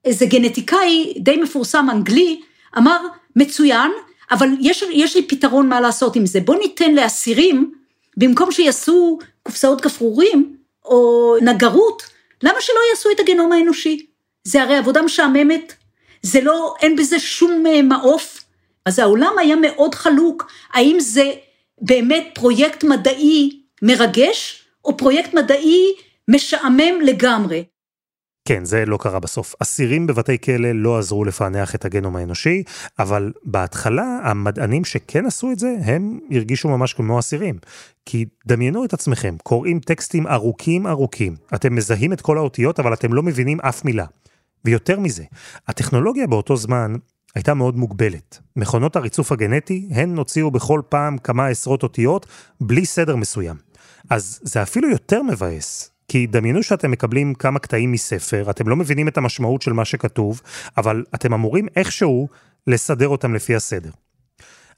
איזה 0.06 0.26
גנטיקאי 0.26 1.14
די 1.18 1.38
מפורסם 1.38 1.88
אנגלי 1.92 2.42
אמר, 2.78 2.98
מצוין, 3.36 3.92
אבל 4.32 4.50
יש, 4.60 4.84
יש 4.92 5.16
לי 5.16 5.28
פתרון 5.28 5.70
מה 5.70 5.82
לעשות 5.82 6.16
עם 6.16 6.26
זה, 6.26 6.40
בוא 6.40 6.56
ניתן 6.56 6.96
לאסירים, 6.96 7.74
במקום 8.18 8.52
שיעשו 8.52 9.20
קופסאות 9.44 9.82
גפרורים 9.82 10.56
או 10.86 11.36
נגרות, 11.42 12.04
למה 12.44 12.62
שלא 12.62 12.80
יעשו 12.90 13.12
את 13.12 13.20
הגנום 13.20 13.52
האנושי? 13.52 14.06
זה 14.44 14.64
הרי 14.64 14.78
עבודה 14.78 15.02
משעממת, 15.02 15.74
זה 16.22 16.42
לא, 16.42 16.74
אין 16.82 16.96
בזה 16.96 17.20
שום 17.20 17.64
אה, 17.68 17.82
מעוף. 17.82 18.39
אז 18.86 19.00
העולם 19.00 19.34
היה 19.40 19.56
מאוד 19.56 19.96
חלוק, 19.96 20.52
האם 20.74 20.98
זה 21.00 21.32
באמת 21.82 22.28
פרויקט 22.34 22.84
מדעי 22.84 23.62
מרגש, 23.82 24.66
או 24.86 24.98
פרויקט 24.98 25.34
מדעי 25.34 25.86
משעמם 26.28 27.02
לגמרי. 27.04 27.64
כן, 28.46 28.66
זה 28.66 28.86
לא 28.86 28.98
קרה 28.98 29.20
בסוף. 29.20 29.56
אסירים 29.60 30.08
בבתי 30.08 30.38
כלא 30.42 30.72
לא 30.72 31.00
עזרו 31.00 31.26
לפענח 31.26 31.76
את 31.76 31.86
הגנום 31.86 32.16
האנושי, 32.16 32.64
אבל 33.00 33.32
בהתחלה 33.44 34.20
המדענים 34.24 34.86
שכן 34.86 35.26
עשו 35.26 35.52
את 35.52 35.60
זה, 35.60 35.76
הם 35.86 36.20
הרגישו 36.32 36.70
ממש 36.70 36.94
כמו 36.94 37.20
אסירים. 37.20 37.58
כי 38.06 38.26
דמיינו 38.48 38.86
את 38.86 38.94
עצמכם, 38.94 39.36
קוראים 39.44 39.80
טקסטים 39.80 40.28
ארוכים 40.28 40.88
ארוכים, 40.88 41.36
אתם 41.54 41.76
מזהים 41.76 42.14
את 42.14 42.22
כל 42.22 42.38
האותיות, 42.38 42.80
אבל 42.80 42.94
אתם 42.94 43.14
לא 43.14 43.24
מבינים 43.24 43.60
אף 43.60 43.86
מילה. 43.86 44.06
ויותר 44.66 45.00
מזה, 45.00 45.24
הטכנולוגיה 45.68 46.28
באותו 46.28 46.56
זמן 46.56 46.96
הייתה 47.36 47.54
מאוד 47.54 47.78
מוגבלת. 47.78 48.40
מכונות 48.56 48.96
הריצוף 48.96 49.32
הגנטי, 49.32 49.90
הן 49.92 50.18
הוציאו 50.18 50.52
בכל 50.52 50.82
פעם 50.90 51.18
כמה 51.18 51.48
עשרות 51.48 51.84
אותיות, 51.84 52.26
בלי 52.62 52.86
סדר 52.86 53.16
מסוים. 53.16 53.56
אז 54.10 54.40
זה 54.44 54.62
אפילו 54.62 54.90
יותר 54.90 55.22
מבאס, 55.24 55.92
כי 56.08 56.28
דמיינו 56.28 56.64
שאתם 56.64 56.92
מקבלים 56.92 57.34
כמה 57.34 57.60
קטעים 57.60 57.92
מספר, 57.92 58.50
אתם 58.50 58.68
לא 58.68 58.76
מבינים 58.76 59.08
את 59.08 59.18
המשמעות 59.18 59.62
של 59.62 59.74
מה 59.74 59.86
שכתוב, 59.86 60.42
אבל 60.78 61.04
אתם 61.16 61.34
אמורים 61.34 61.68
איכשהו 61.76 62.28
לסדר 62.68 63.08
אותם 63.08 63.34
לפי 63.34 63.56
הסדר. 63.56 63.92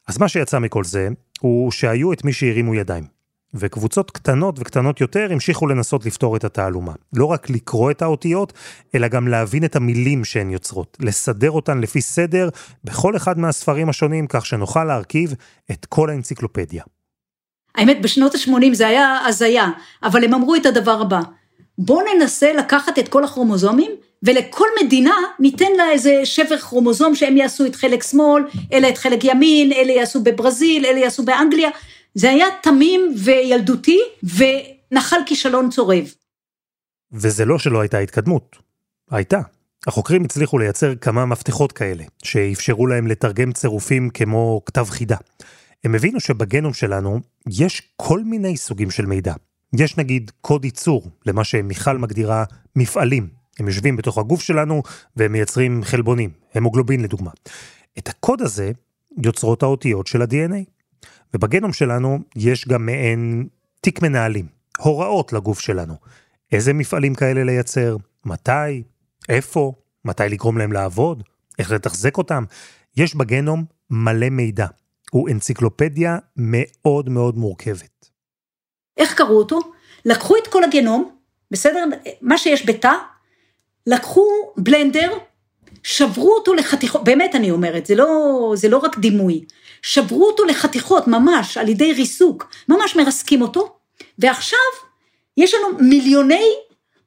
אז 0.08 0.18
מה 0.18 0.28
שיצא 0.28 0.60
מכל 0.60 0.84
זה, 0.84 1.10
הוא 1.42 1.72
שהיו 1.72 2.14
את 2.14 2.24
מי 2.24 2.34
שהרימו 2.34 2.76
ידיים. 2.76 3.21
וקבוצות 3.54 4.12
קטנות 4.12 4.60
וקטנות 4.60 5.02
יותר 5.02 5.28
המשיכו 5.32 5.68
לנסות 5.68 6.06
לפתור 6.06 6.36
את 6.36 6.44
התעלומה. 6.44 6.92
לא 7.14 7.26
רק 7.26 7.50
לקרוא 7.50 7.92
את 7.92 8.02
האותיות, 8.02 8.54
אלא 8.96 9.08
גם 9.08 9.28
להבין 9.28 9.66
את 9.66 9.76
המילים 9.76 10.26
שהן 10.26 10.50
יוצרות, 10.50 10.98
לסדר 11.00 11.52
אותן 11.52 11.82
לפי 11.82 12.02
סדר 12.02 12.50
בכל 12.84 13.16
אחד 13.16 13.40
מהספרים 13.40 13.90
השונים, 13.90 14.28
כך 14.28 14.46
שנוכל 14.46 14.84
להרכיב 14.84 15.34
את 15.72 15.86
כל 15.86 16.10
האנציקלופדיה. 16.10 16.84
האמת, 17.76 18.02
בשנות 18.02 18.36
ה-80 18.36 18.74
זה 18.74 18.88
היה 18.88 19.18
הזיה, 19.26 19.70
אבל 20.04 20.24
הם 20.24 20.34
אמרו 20.34 20.56
את 20.56 20.66
הדבר 20.66 21.02
הבא, 21.02 21.20
בואו 21.78 22.02
ננסה 22.16 22.54
לקחת 22.54 23.00
את 23.00 23.08
כל 23.08 23.24
הכרומוזומים, 23.24 23.92
ולכל 24.24 24.68
מדינה 24.84 25.16
ניתן 25.40 25.72
לה 25.78 25.92
איזה 25.92 26.22
שבר 26.24 26.58
כרומוזום 26.58 27.16
שהם 27.16 27.38
יעשו 27.38 27.66
את 27.66 27.76
חלק 27.76 28.04
שמאל, 28.04 28.44
אלה 28.74 28.90
את 28.90 28.98
חלק 28.98 29.24
ימין, 29.24 29.72
אלה 29.74 29.92
יעשו 29.92 30.24
בברזיל, 30.24 30.86
אלה 30.86 31.00
יעשו 31.00 31.26
באנגליה. 31.26 31.70
זה 32.14 32.30
היה 32.30 32.46
תמים 32.64 33.16
וילדותי, 33.24 34.00
ונחל 34.24 35.20
כישלון 35.26 35.70
צורב. 35.70 36.14
וזה 37.12 37.46
לא 37.46 37.60
שלא 37.60 37.82
הייתה 37.82 37.98
התקדמות, 37.98 38.56
הייתה. 39.12 39.40
החוקרים 39.88 40.24
הצליחו 40.24 40.58
לייצר 40.58 40.96
כמה 40.96 41.26
מפתחות 41.26 41.72
כאלה, 41.72 42.04
שאפשרו 42.24 42.88
להם 42.88 43.08
לתרגם 43.08 43.52
צירופים 43.52 44.10
כמו 44.10 44.62
כתב 44.66 44.86
חידה. 44.90 45.18
הם 45.84 45.96
הבינו 45.96 46.20
שבגנום 46.20 46.74
שלנו 46.74 47.20
יש 47.50 47.82
כל 47.96 48.24
מיני 48.24 48.58
סוגים 48.58 48.92
של 48.92 49.06
מידע. 49.06 49.34
יש 49.80 49.98
נגיד 49.98 50.32
קוד 50.42 50.66
ייצור, 50.66 51.04
למה 51.26 51.44
שמיכל 51.44 51.98
מגדירה 51.98 52.44
מפעלים. 52.76 53.28
הם 53.60 53.68
יושבים 53.68 53.98
בתוך 53.98 54.18
הגוף 54.18 54.42
שלנו 54.42 54.84
והם 55.16 55.32
מייצרים 55.32 55.84
חלבונים, 55.84 56.30
המוגלובין 56.54 57.02
לדוגמה. 57.02 57.32
את 57.98 58.10
הקוד 58.10 58.42
הזה 58.42 58.72
יוצרות 59.24 59.64
האותיות 59.64 60.08
של 60.08 60.22
ה-DNA. 60.22 60.81
ובגנום 61.34 61.74
שלנו 61.74 62.20
יש 62.36 62.68
גם 62.68 62.86
מעין 62.86 63.48
תיק 63.82 64.02
מנהלים, 64.02 64.48
הוראות 64.78 65.34
לגוף 65.34 65.60
שלנו. 65.60 65.94
איזה 66.52 66.74
מפעלים 66.74 67.16
כאלה 67.16 67.44
לייצר, 67.44 67.98
מתי, 68.26 68.84
איפה, 69.30 69.74
מתי 70.06 70.24
לגרום 70.30 70.58
להם 70.58 70.72
לעבוד, 70.72 71.24
איך 71.60 71.72
לתחזק 71.72 72.18
אותם. 72.18 72.44
יש 72.98 73.16
בגנום 73.16 73.66
מלא 73.90 74.30
מידע. 74.30 74.68
הוא 75.12 75.30
אנציקלופדיה 75.30 76.18
מאוד 76.38 77.10
מאוד 77.10 77.38
מורכבת. 77.38 78.10
איך 78.98 79.14
קראו 79.14 79.38
אותו? 79.38 79.60
לקחו 80.06 80.36
את 80.38 80.48
כל 80.48 80.64
הגנום, 80.64 81.16
בסדר? 81.52 81.84
מה 82.22 82.38
שיש 82.38 82.70
בתא, 82.70 82.92
לקחו 83.88 84.28
בלנדר, 84.58 85.12
שברו 85.84 86.36
אותו 86.36 86.54
לחתיכות, 86.54 87.04
באמת 87.04 87.36
אני 87.36 87.52
אומרת, 87.52 87.86
זה 87.86 87.96
לא, 87.96 88.08
זה 88.56 88.70
לא 88.70 88.78
רק 88.78 88.98
דימוי, 88.98 89.46
שברו 89.82 90.28
אותו 90.28 90.46
לחתיכות 90.46 91.08
ממש 91.08 91.58
על 91.58 91.70
ידי 91.70 91.94
ריסוק, 91.94 92.50
ממש 92.70 92.96
מרסקים 92.96 93.42
אותו, 93.42 93.76
ועכשיו 94.20 94.60
יש 95.38 95.54
לנו 95.54 95.68
מיליוני 95.80 96.54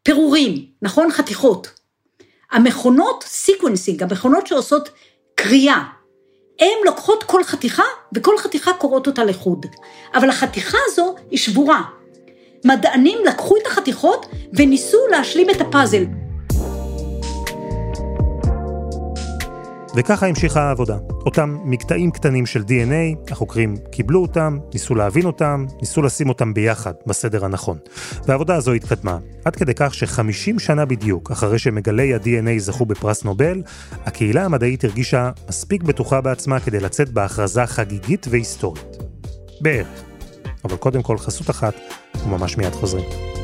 פירורים, 0.02 0.66
נכון? 0.82 1.10
חתיכות. 1.10 1.68
המכונות 2.52 3.24
sequencing, 3.26 4.02
המכונות 4.02 4.46
שעושות 4.46 4.88
קריאה, 5.34 5.82
הן 6.60 6.84
לוקחות 6.84 7.22
כל 7.24 7.44
חתיכה, 7.44 7.82
וכל 8.14 8.38
חתיכה 8.38 8.72
קוראות 8.72 9.06
אותה 9.06 9.24
לחוד. 9.24 9.66
אבל 10.14 10.28
החתיכה 10.28 10.78
הזו 10.86 11.14
היא 11.30 11.38
שבורה. 11.38 11.82
מדענים 12.64 13.18
לקחו 13.24 13.56
את 13.56 13.66
החתיכות 13.66 14.26
וניסו 14.52 14.98
להשלים 15.10 15.50
את 15.50 15.60
הפאזל. 15.60 16.04
וככה 19.96 20.26
המשיכה 20.26 20.62
העבודה. 20.62 20.96
אותם 21.10 21.56
מקטעים 21.64 22.10
קטנים 22.10 22.46
של 22.46 22.60
DNA, 22.60 23.32
החוקרים 23.32 23.74
קיבלו 23.90 24.22
אותם, 24.22 24.58
ניסו 24.72 24.94
להבין 24.94 25.26
אותם, 25.26 25.66
ניסו 25.80 26.02
לשים 26.02 26.28
אותם 26.28 26.54
ביחד, 26.54 26.92
בסדר 27.06 27.44
הנכון. 27.44 27.78
והעבודה 28.26 28.56
הזו 28.56 28.72
התקדמה, 28.72 29.18
עד 29.44 29.56
כדי 29.56 29.72
כך 29.76 29.94
ש-50 29.94 30.58
שנה 30.58 30.84
בדיוק 30.84 31.30
אחרי 31.30 31.58
שמגלי 31.58 32.14
ה-DNA 32.14 32.58
זכו 32.58 32.86
בפרס 32.86 33.24
נובל, 33.24 33.62
הקהילה 34.06 34.44
המדעית 34.44 34.84
הרגישה 34.84 35.30
מספיק 35.48 35.82
בטוחה 35.82 36.20
בעצמה 36.20 36.60
כדי 36.60 36.80
לצאת 36.80 37.08
בהכרזה 37.08 37.66
חגיגית 37.66 38.26
והיסטורית. 38.30 38.96
בערך. 39.60 40.02
אבל 40.64 40.76
קודם 40.76 41.02
כל 41.02 41.18
חסות 41.18 41.50
אחת, 41.50 41.74
וממש 42.24 42.56
מיד 42.56 42.72
חוזרים. 42.72 43.43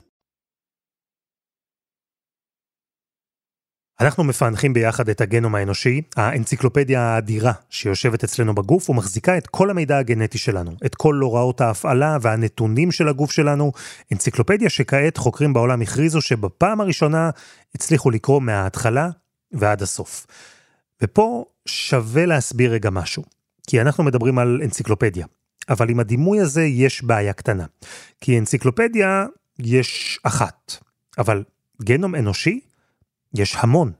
אנחנו 4.01 4.23
מפענחים 4.23 4.73
ביחד 4.73 5.09
את 5.09 5.21
הגנום 5.21 5.55
האנושי, 5.55 6.01
האנציקלופדיה 6.15 7.01
האדירה 7.01 7.51
שיושבת 7.69 8.23
אצלנו 8.23 8.55
בגוף 8.55 8.89
ומחזיקה 8.89 9.37
את 9.37 9.47
כל 9.47 9.69
המידע 9.69 9.97
הגנטי 9.97 10.37
שלנו, 10.37 10.71
את 10.85 10.95
כל 10.95 11.15
הוראות 11.15 11.61
ההפעלה 11.61 12.17
והנתונים 12.21 12.91
של 12.91 13.07
הגוף 13.07 13.31
שלנו, 13.31 13.71
אנציקלופדיה 14.13 14.69
שכעת 14.69 15.17
חוקרים 15.17 15.53
בעולם 15.53 15.81
הכריזו 15.81 16.21
שבפעם 16.21 16.81
הראשונה 16.81 17.29
הצליחו 17.75 18.11
לקרוא 18.11 18.41
מההתחלה 18.41 19.09
ועד 19.51 19.81
הסוף. 19.81 20.27
ופה 21.01 21.45
שווה 21.65 22.25
להסביר 22.25 22.71
רגע 22.71 22.89
משהו, 22.89 23.23
כי 23.67 23.81
אנחנו 23.81 24.03
מדברים 24.03 24.39
על 24.39 24.61
אנציקלופדיה, 24.63 25.25
אבל 25.69 25.89
עם 25.89 25.99
הדימוי 25.99 26.39
הזה 26.39 26.63
יש 26.63 27.03
בעיה 27.03 27.33
קטנה, 27.33 27.65
כי 28.21 28.39
אנציקלופדיה 28.39 29.25
יש 29.59 30.19
אחת, 30.23 30.77
אבל 31.17 31.43
גנום 31.81 32.15
אנושי 32.15 32.59
יש 33.33 33.55
המון, 33.59 33.91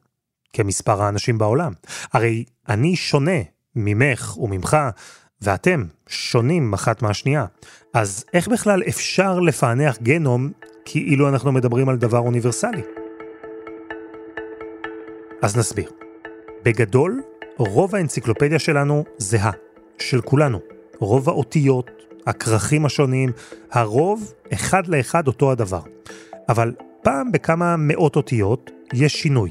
כמספר 0.54 1.02
האנשים 1.02 1.38
בעולם. 1.38 1.74
הרי 2.14 2.44
אני 2.70 2.96
שונה 2.96 3.40
ממך 3.76 4.38
וממך, 4.38 4.78
ואתם 5.42 5.86
שונים 6.08 6.74
אחת 6.74 7.02
מהשנייה. 7.02 7.46
אז 7.94 8.26
איך 8.34 8.48
בכלל 8.48 8.84
אפשר 8.90 9.40
לפענח 9.40 9.98
גנום 10.02 10.52
כאילו 10.86 11.30
אנחנו 11.30 11.52
מדברים 11.52 11.90
על 11.90 11.98
דבר 11.98 12.20
אוניברסלי? 12.20 12.82
אז 15.42 15.58
נסביר. 15.58 15.92
בגדול, 16.64 17.22
רוב 17.58 17.96
האנציקלופדיה 17.96 18.60
שלנו 18.60 19.04
זהה, 19.18 19.52
של 20.00 20.22
כולנו. 20.22 20.60
רוב 21.00 21.30
האותיות, 21.30 21.90
הכרכים 22.28 22.86
השונים, 22.86 23.32
הרוב 23.72 24.34
אחד 24.54 24.88
לאחד 24.88 25.28
אותו 25.28 25.52
הדבר. 25.52 25.82
אבל 26.50 26.74
פעם 27.04 27.32
בכמה 27.32 27.76
מאות 27.78 28.16
אותיות 28.16 28.72
יש 28.94 29.14
שינוי. 29.14 29.50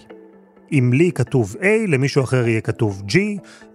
אם 0.72 0.90
לי 0.94 1.12
כתוב 1.12 1.56
A, 1.60 1.64
למישהו 1.88 2.24
אחר 2.24 2.48
יהיה 2.48 2.60
כתוב 2.60 3.02
G, 3.08 3.14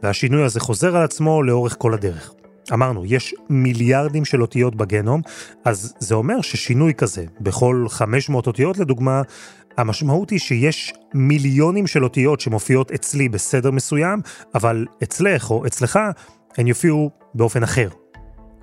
והשינוי 0.04 0.44
הזה 0.44 0.60
חוזר 0.60 0.98
על 0.98 1.04
עצמו 1.04 1.44
לאורך 1.44 1.76
כל 1.80 1.94
הדרך. 1.94 2.34
אמרנו, 2.74 3.06
יש 3.06 3.36
מיליארדים 3.50 4.26
של 4.26 4.42
אותיות 4.42 4.76
בגנום, 4.76 5.22
אז 5.66 5.94
זה 6.00 6.16
אומר 6.16 6.42
ששינוי 6.42 6.94
כזה, 6.94 7.26
בכל 7.42 7.86
500 7.90 8.48
אותיות 8.48 8.78
לדוגמה, 8.78 9.22
המשמעות 9.78 10.30
היא 10.30 10.40
שיש 10.40 10.94
מיליונים 11.14 11.88
של 11.88 12.04
אותיות 12.04 12.40
שמופיעות 12.40 12.92
אצלי 12.92 13.30
בסדר 13.30 13.72
מסוים, 13.72 14.22
אבל 14.56 14.86
אצלך 15.04 15.52
או 15.52 15.66
אצלך 15.66 16.00
הן 16.58 16.68
יופיעו 16.68 17.10
באופן 17.34 17.64
אחר. 17.64 17.90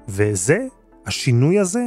וזה, 0.08 0.58
השינוי 1.06 1.58
הזה, 1.58 1.86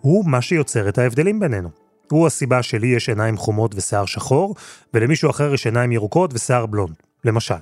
הוא 0.00 0.24
מה 0.26 0.42
שיוצר 0.42 0.88
את 0.88 0.98
ההבדלים 0.98 1.40
בינינו. 1.40 1.81
הוא 2.12 2.26
הסיבה 2.26 2.62
שלי 2.62 2.86
יש 2.86 3.08
עיניים 3.08 3.36
חומות 3.36 3.74
ושיער 3.74 4.06
שחור, 4.06 4.54
ולמישהו 4.94 5.30
אחר 5.30 5.54
יש 5.54 5.66
עיניים 5.66 5.92
ירוקות 5.92 6.30
ושיער 6.34 6.66
בלונד, 6.66 6.94
למשל. 7.24 7.54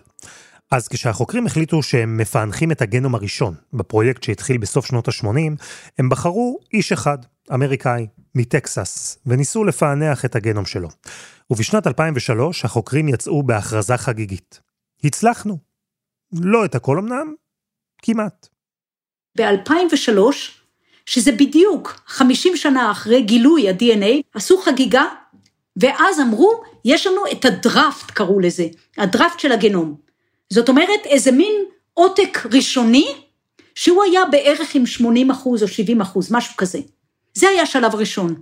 אז 0.70 0.88
כשהחוקרים 0.88 1.46
החליטו 1.46 1.82
שהם 1.82 2.16
מפענחים 2.16 2.72
את 2.72 2.82
הגנום 2.82 3.14
הראשון, 3.14 3.54
בפרויקט 3.72 4.22
שהתחיל 4.22 4.58
בסוף 4.58 4.86
שנות 4.86 5.08
ה-80, 5.08 5.64
הם 5.98 6.08
בחרו 6.08 6.58
איש 6.72 6.92
אחד, 6.92 7.18
אמריקאי, 7.54 8.06
מטקסס, 8.34 9.18
וניסו 9.26 9.64
לפענח 9.64 10.24
את 10.24 10.36
הגנום 10.36 10.64
שלו. 10.64 10.88
ובשנת 11.50 11.86
2003 11.86 12.64
החוקרים 12.64 13.08
יצאו 13.08 13.42
בהכרזה 13.42 13.96
חגיגית. 13.96 14.60
הצלחנו. 15.04 15.58
לא 16.32 16.64
את 16.64 16.74
הכל 16.74 16.98
אמנם, 16.98 17.34
כמעט. 18.02 18.48
ב-2003, 19.38 20.59
שזה 21.06 21.32
בדיוק 21.32 22.00
50 22.06 22.56
שנה 22.56 22.90
אחרי 22.90 23.22
גילוי 23.22 23.68
ה-DNA, 23.68 24.22
עשו 24.34 24.58
חגיגה, 24.58 25.04
ואז 25.76 26.20
אמרו, 26.20 26.60
יש 26.84 27.06
לנו 27.06 27.20
את 27.32 27.44
הדראפט, 27.44 28.10
קראו 28.10 28.40
לזה, 28.40 28.66
הדראפט 28.98 29.40
של 29.40 29.52
הגנום. 29.52 29.94
זאת 30.50 30.68
אומרת, 30.68 31.00
איזה 31.04 31.32
מין 31.32 31.52
עותק 31.94 32.46
ראשוני, 32.52 33.06
שהוא 33.74 34.02
היה 34.02 34.24
בערך 34.24 34.74
עם 34.74 34.86
80 34.86 35.30
אחוז 35.30 35.62
או 35.62 35.68
70 35.68 36.00
אחוז, 36.00 36.32
משהו 36.32 36.54
כזה. 36.56 36.78
זה 37.34 37.48
היה 37.48 37.66
שלב 37.66 37.94
ראשון. 37.94 38.34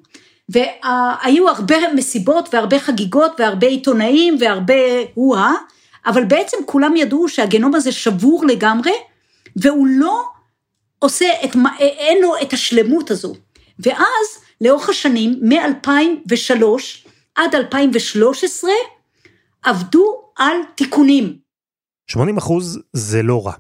והיו 0.49 1.49
הרבה 1.49 1.77
מסיבות 1.95 2.55
והרבה 2.55 2.79
חגיגות 2.79 3.33
והרבה 3.39 3.67
עיתונאים 3.67 4.37
והרבה 4.41 4.75
הואה, 5.15 5.53
אבל 6.07 6.25
בעצם 6.25 6.57
כולם 6.67 6.97
ידעו 6.97 7.29
שהגנום 7.29 7.75
הזה 7.75 7.93
שבור 7.93 8.47
לגמרי, 8.47 8.93
והוא 9.57 9.87
לא 9.91 10.25
עושה 10.99 11.27
את, 11.45 11.51
אין 11.79 12.23
לו 12.23 12.33
את 12.43 12.53
השלמות 12.53 13.11
הזו. 13.11 13.35
ואז, 13.79 14.27
לאורך 14.61 14.89
השנים, 14.89 15.41
מ-2003 15.43 16.65
עד 17.35 17.55
2013, 17.55 18.71
עבדו 19.63 20.23
על 20.37 20.57
תיקונים. 20.75 21.39
80 22.07 22.37
אחוז 22.37 22.79
זה 22.93 23.23
לא 23.23 23.47
רע, 23.47 23.53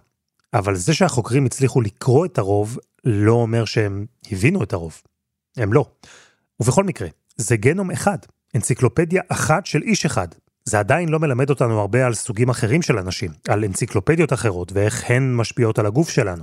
אבל 0.55 0.77
זה 0.77 0.95
שהחוקרים 0.95 1.47
הצליחו 1.47 1.81
לקרוא 1.81 2.27
את 2.27 2.39
הרוב, 2.39 2.79
לא 3.05 3.33
אומר 3.33 3.65
שהם 3.65 4.07
הבינו 4.33 4.63
את 4.63 4.73
הרוב. 4.73 5.03
הם 5.57 5.73
לא. 5.73 5.85
ובכל 6.61 6.85
מקרה, 6.85 7.09
זה 7.37 7.57
גנום 7.57 7.91
אחד, 7.91 8.19
אנציקלופדיה 8.57 9.23
אחת 9.29 9.67
של 9.67 9.83
איש 9.83 10.05
אחד. 10.05 10.29
זה 10.69 10.79
עדיין 10.79 11.09
לא 11.09 11.19
מלמד 11.19 11.51
אותנו 11.51 11.81
הרבה 11.81 12.07
על 12.07 12.15
סוגים 12.15 12.49
אחרים 12.49 12.83
של 12.83 12.99
אנשים, 12.99 13.31
על 13.49 13.65
אנציקלופדיות 13.65 14.33
אחרות 14.33 14.73
ואיך 14.73 15.05
הן 15.11 15.35
משפיעות 15.35 15.79
על 15.79 15.87
הגוף 15.87 16.11
שלנו. 16.11 16.43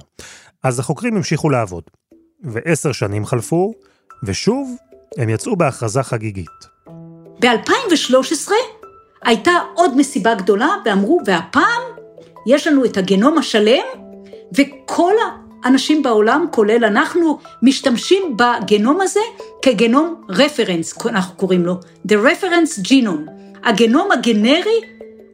אז 0.64 0.80
החוקרים 0.80 1.16
המשיכו 1.18 1.50
לעבוד. 1.50 1.84
ועשר 2.44 2.92
שנים 2.92 3.26
חלפו, 3.26 3.74
ושוב, 4.24 4.76
הם 5.18 5.30
יצאו 5.30 5.56
בהכרזה 5.56 6.04
חגיגית. 6.04 6.66
ב-2013 7.40 8.52
הייתה 9.24 9.52
עוד 9.76 9.98
מסיבה 9.98 10.36
גדולה, 10.36 10.70
ואמרו, 10.86 11.20
והפעם 11.26 11.82
יש 12.48 12.68
לנו 12.68 12.86
את 12.86 12.98
הגנום 12.98 13.38
השלם, 13.38 13.86
וכל 14.58 15.14
האנשים 15.64 16.04
בעולם, 16.04 16.46
כולל 16.52 16.86
אנחנו, 16.86 17.40
משתמשים 17.62 18.38
בגנום 18.38 19.02
הזה 19.02 19.20
כגנום 19.62 20.22
רפרנס, 20.30 21.06
אנחנו 21.06 21.36
קוראים 21.36 21.66
לו, 21.66 21.80
The 22.08 22.12
Reference 22.12 22.88
Genome, 22.88 23.35
הגנום 23.66 24.12
הגנרי 24.12 24.82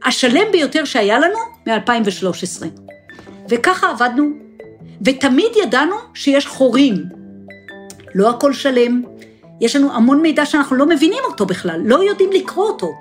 השלם 0.04 0.52
ביותר 0.52 0.84
שהיה 0.84 1.18
לנו 1.18 1.38
מ-2013. 1.66 2.66
וככה 3.48 3.90
עבדנו, 3.90 4.30
ותמיד 5.04 5.52
ידענו 5.62 5.94
שיש 6.14 6.46
חורים. 6.46 7.04
לא 8.14 8.30
הכל 8.30 8.52
שלם, 8.52 9.02
יש 9.60 9.76
לנו 9.76 9.96
המון 9.96 10.22
מידע 10.22 10.46
שאנחנו 10.46 10.76
לא 10.76 10.86
מבינים 10.86 11.18
אותו 11.24 11.46
בכלל, 11.46 11.80
לא 11.84 12.04
יודעים 12.10 12.30
לקרוא 12.32 12.64
אותו. 12.64 12.92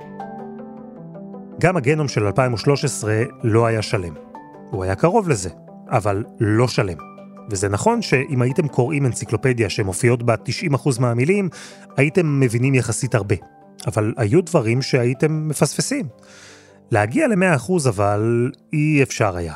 גם 1.60 1.78
הגנום 1.78 2.08
של 2.08 2.26
2013 2.26 3.13
לא 3.44 3.65
היה 3.65 3.82
שלם. 3.82 4.13
הוא 4.72 4.84
היה 4.84 4.96
קרוב 4.96 5.30
לזה, 5.30 5.50
אבל 5.89 6.24
לא 6.39 6.67
שלם. 6.67 6.98
וזה 7.50 7.70
נכון 7.70 8.02
שאם 8.02 8.41
הייתם 8.41 8.67
קוראים 8.67 9.06
אנציקלופדיה 9.06 9.70
שמופיעות 9.70 10.24
בה 10.24 10.36
90% 10.74 11.00
מהמילים, 11.00 11.50
הייתם 11.98 12.39
מבינים 12.39 12.76
יחסית 12.76 13.15
הרבה. 13.15 13.36
אבל 13.88 14.13
היו 14.17 14.41
דברים 14.41 14.82
שהייתם 14.82 15.48
מפספסים. 15.48 16.08
להגיע 16.91 17.28
ל-100% 17.28 17.89
אבל 17.89 18.52
אי 18.74 19.04
אפשר 19.04 19.38
היה. 19.38 19.56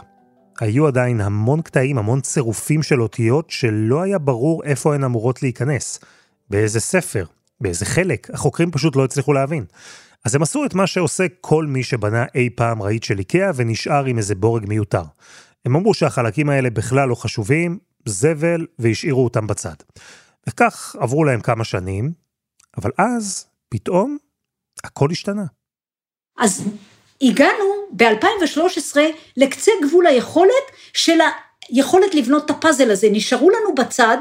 היו 0.60 0.88
עדיין 0.88 1.22
המון 1.22 1.62
קטעים, 1.62 1.98
המון 1.98 2.22
צירופים 2.22 2.84
של 2.84 3.02
אותיות 3.02 3.50
שלא 3.50 4.02
היה 4.02 4.18
ברור 4.18 4.64
איפה 4.64 4.96
הן 4.96 5.04
אמורות 5.04 5.44
להיכנס. 5.44 6.00
באיזה 6.50 6.80
ספר, 6.80 7.26
באיזה 7.62 7.86
חלק, 7.86 8.30
החוקרים 8.34 8.72
פשוט 8.72 8.96
לא 8.96 9.04
הצליחו 9.04 9.34
להבין. 9.34 9.66
אז 10.26 10.36
הם 10.36 10.42
עשו 10.42 10.66
את 10.66 10.74
מה 10.74 10.88
שעושה 10.88 11.26
כל 11.42 11.66
מי 11.66 11.84
שבנה 11.84 12.26
אי 12.36 12.50
פעם 12.56 12.82
רהיט 12.82 13.04
של 13.04 13.20
איקאה 13.20 13.52
ונשאר 13.56 14.06
עם 14.06 14.18
איזה 14.18 14.36
בורג 14.36 14.66
מיותר. 14.68 15.04
הם 15.66 15.76
אמרו 15.76 15.94
שהחלקים 15.94 16.50
האלה 16.50 16.70
בכלל 16.70 17.10
לא 17.10 17.16
חשובים, 17.16 17.78
זבל, 18.06 18.66
והשאירו 18.80 19.24
אותם 19.24 19.48
בצד. 19.48 19.76
וכך 20.50 20.96
עברו 21.00 21.24
להם 21.24 21.42
כמה 21.42 21.64
שנים, 21.64 22.12
אבל 22.78 22.92
אז, 22.98 23.46
פתאום, 23.76 24.18
הכל 24.84 25.08
השתנה. 25.12 25.44
אז 26.38 26.64
הגענו 27.22 27.66
ב-2013 27.92 28.98
לקצה 29.38 29.72
גבול 29.84 30.08
היכולת 30.08 30.66
של 30.94 31.20
היכולת 31.70 32.16
לבנות 32.16 32.46
את 32.46 32.50
הפאזל 32.50 32.92
הזה. 32.92 33.08
נשארו 33.12 33.50
לנו 33.50 33.76
בצד 33.76 34.18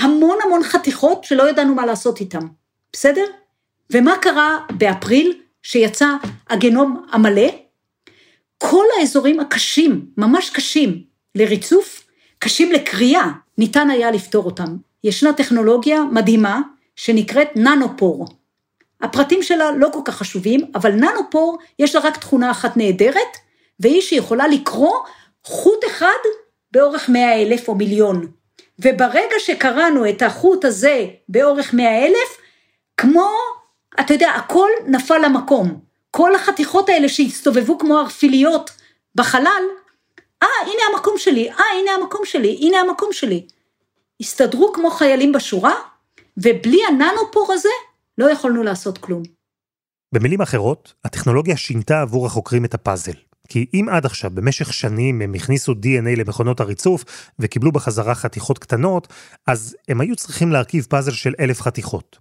המון 0.00 0.38
המון 0.44 0.62
חתיכות 0.62 1.24
שלא 1.24 1.50
ידענו 1.50 1.74
מה 1.74 1.86
לעשות 1.86 2.20
איתן, 2.20 2.46
בסדר? 2.92 3.24
ומה 3.92 4.16
קרה 4.22 4.58
באפריל, 4.78 5.40
שיצא 5.62 6.08
הגנום 6.50 7.06
המלא? 7.12 7.48
כל 8.58 8.84
האזורים 8.98 9.40
הקשים, 9.40 10.06
ממש 10.16 10.50
קשים 10.50 11.02
לריצוף, 11.34 12.06
קשים 12.38 12.72
לקריאה, 12.72 13.30
ניתן 13.58 13.90
היה 13.90 14.10
לפתור 14.10 14.44
אותם. 14.44 14.76
ישנה 15.04 15.32
טכנולוגיה 15.32 16.04
מדהימה 16.04 16.60
שנקראת 16.96 17.48
ננופור. 17.56 18.41
הפרטים 19.02 19.42
שלה 19.42 19.70
לא 19.70 19.88
כל 19.92 20.00
כך 20.04 20.16
חשובים, 20.16 20.60
אבל 20.74 20.92
ננופור 20.92 21.58
יש 21.78 21.94
לה 21.94 22.00
רק 22.00 22.16
תכונה 22.16 22.50
אחת 22.50 22.76
נהדרת, 22.76 23.36
והיא 23.80 24.00
שיכולה 24.00 24.48
לקרוא 24.48 24.96
חוט 25.44 25.84
אחד 25.86 26.18
באורך 26.72 27.08
מאה 27.08 27.42
אלף 27.42 27.68
או 27.68 27.74
מיליון. 27.74 28.26
וברגע 28.78 29.36
שקראנו 29.38 30.08
את 30.08 30.22
החוט 30.22 30.64
הזה 30.64 31.06
באורך 31.28 31.74
מאה 31.74 32.06
אלף, 32.06 32.38
כמו, 32.96 33.30
אתה 34.00 34.14
יודע, 34.14 34.30
הכל 34.30 34.68
נפל 34.86 35.18
למקום. 35.18 35.80
כל 36.10 36.34
החתיכות 36.34 36.88
האלה 36.88 37.08
שהסתובבו 37.08 37.78
כמו 37.78 37.98
ערפיליות 37.98 38.70
בחלל, 39.14 39.62
אה, 40.42 40.48
הנה 40.62 40.82
המקום 40.92 41.18
שלי, 41.18 41.50
אה, 41.50 41.64
הנה 41.80 41.90
המקום 41.90 42.24
שלי, 42.24 42.58
הנה 42.62 42.80
המקום 42.80 43.12
שלי. 43.12 43.46
הסתדרו 44.20 44.72
כמו 44.72 44.90
חיילים 44.90 45.32
בשורה, 45.32 45.74
ובלי 46.36 46.80
הננופור 46.88 47.52
הזה, 47.52 47.68
לא 48.22 48.30
יכולנו 48.30 48.62
לעשות 48.62 48.98
כלום. 48.98 49.22
במילים 50.14 50.40
אחרות, 50.40 50.94
הטכנולוגיה 51.04 51.56
שינתה 51.56 52.00
עבור 52.00 52.26
החוקרים 52.26 52.64
את 52.64 52.74
הפאזל. 52.74 53.12
כי 53.48 53.66
אם 53.74 53.86
עד 53.90 54.06
עכשיו, 54.06 54.30
במשך 54.30 54.72
שנים, 54.72 55.22
הם 55.22 55.34
הכניסו 55.34 55.72
DNA 55.72 56.18
למכונות 56.18 56.60
הריצוף 56.60 57.04
וקיבלו 57.38 57.72
בחזרה 57.72 58.14
חתיכות 58.14 58.58
קטנות, 58.58 59.12
אז 59.46 59.76
הם 59.88 60.00
היו 60.00 60.16
צריכים 60.16 60.52
להרכיב 60.52 60.86
פאזל 60.90 61.10
של 61.10 61.34
אלף 61.40 61.60
חתיכות. 61.60 62.18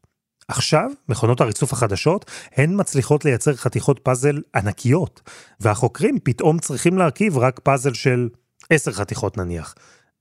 עכשיו, 0.48 0.92
מכונות 1.10 1.42
הריצוף 1.42 1.74
החדשות, 1.74 2.32
הן 2.56 2.80
מצליחות 2.80 3.26
לייצר 3.26 3.56
חתיכות 3.56 4.00
פאזל 4.04 4.42
ענקיות, 4.56 5.22
והחוקרים 5.60 6.20
פתאום 6.24 6.60
צריכים 6.60 6.98
להרכיב 6.98 7.38
רק 7.38 7.60
פאזל 7.60 7.94
של 7.94 8.30
עשר 8.70 8.92
חתיכות 8.92 9.38
נניח. 9.38 9.76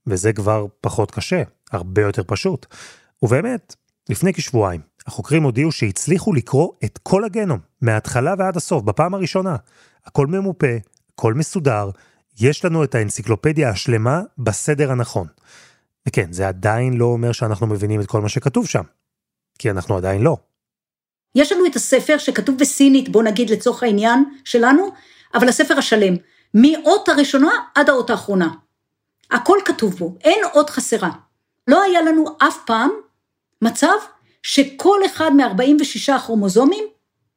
וזה 0.07 0.33
כבר 0.33 0.65
פחות 0.81 1.11
קשה, 1.11 1.43
הרבה 1.71 2.01
יותר 2.01 2.23
פשוט. 2.27 2.65
ובאמת, 3.23 3.75
לפני 4.09 4.33
כשבועיים, 4.33 4.81
החוקרים 5.07 5.43
הודיעו 5.43 5.71
שהצליחו 5.71 6.33
לקרוא 6.33 6.69
את 6.83 6.99
כל 7.03 7.23
הגנום, 7.23 7.59
מההתחלה 7.81 8.33
ועד 8.37 8.57
הסוף, 8.57 8.83
בפעם 8.83 9.13
הראשונה. 9.13 9.55
הכל 10.05 10.27
ממופה, 10.27 10.67
הכל 11.13 11.33
מסודר, 11.33 11.89
יש 12.39 12.65
לנו 12.65 12.83
את 12.83 12.95
האנציקלופדיה 12.95 13.69
השלמה 13.69 14.21
בסדר 14.37 14.91
הנכון. 14.91 15.27
וכן, 16.07 16.31
זה 16.31 16.47
עדיין 16.47 16.93
לא 16.93 17.05
אומר 17.05 17.31
שאנחנו 17.31 17.67
מבינים 17.67 18.01
את 18.01 18.07
כל 18.07 18.21
מה 18.21 18.29
שכתוב 18.29 18.67
שם. 18.67 18.83
כי 19.59 19.71
אנחנו 19.71 19.97
עדיין 19.97 20.21
לא. 20.21 20.37
יש 21.35 21.51
לנו 21.51 21.65
את 21.65 21.75
הספר 21.75 22.17
שכתוב 22.17 22.57
בסינית, 22.59 23.09
בוא 23.09 23.23
נגיד 23.23 23.49
לצורך 23.49 23.83
העניין 23.83 24.23
שלנו, 24.45 24.91
אבל 25.33 25.49
הספר 25.49 25.77
השלם, 25.77 26.13
מאות 26.53 27.09
הראשונה 27.09 27.51
עד 27.75 27.89
האות 27.89 28.09
האחרונה. 28.09 28.49
הכל 29.31 29.57
כתוב 29.65 29.95
בו, 29.95 30.17
אין 30.23 30.39
אות 30.53 30.69
חסרה. 30.69 31.09
לא 31.67 31.83
היה 31.83 32.01
לנו 32.01 32.25
אף 32.37 32.57
פעם 32.65 32.89
מצב 33.61 33.87
שכל 34.43 34.99
אחד 35.05 35.31
מ-46 35.35 36.13
הכרומוזומים, 36.13 36.83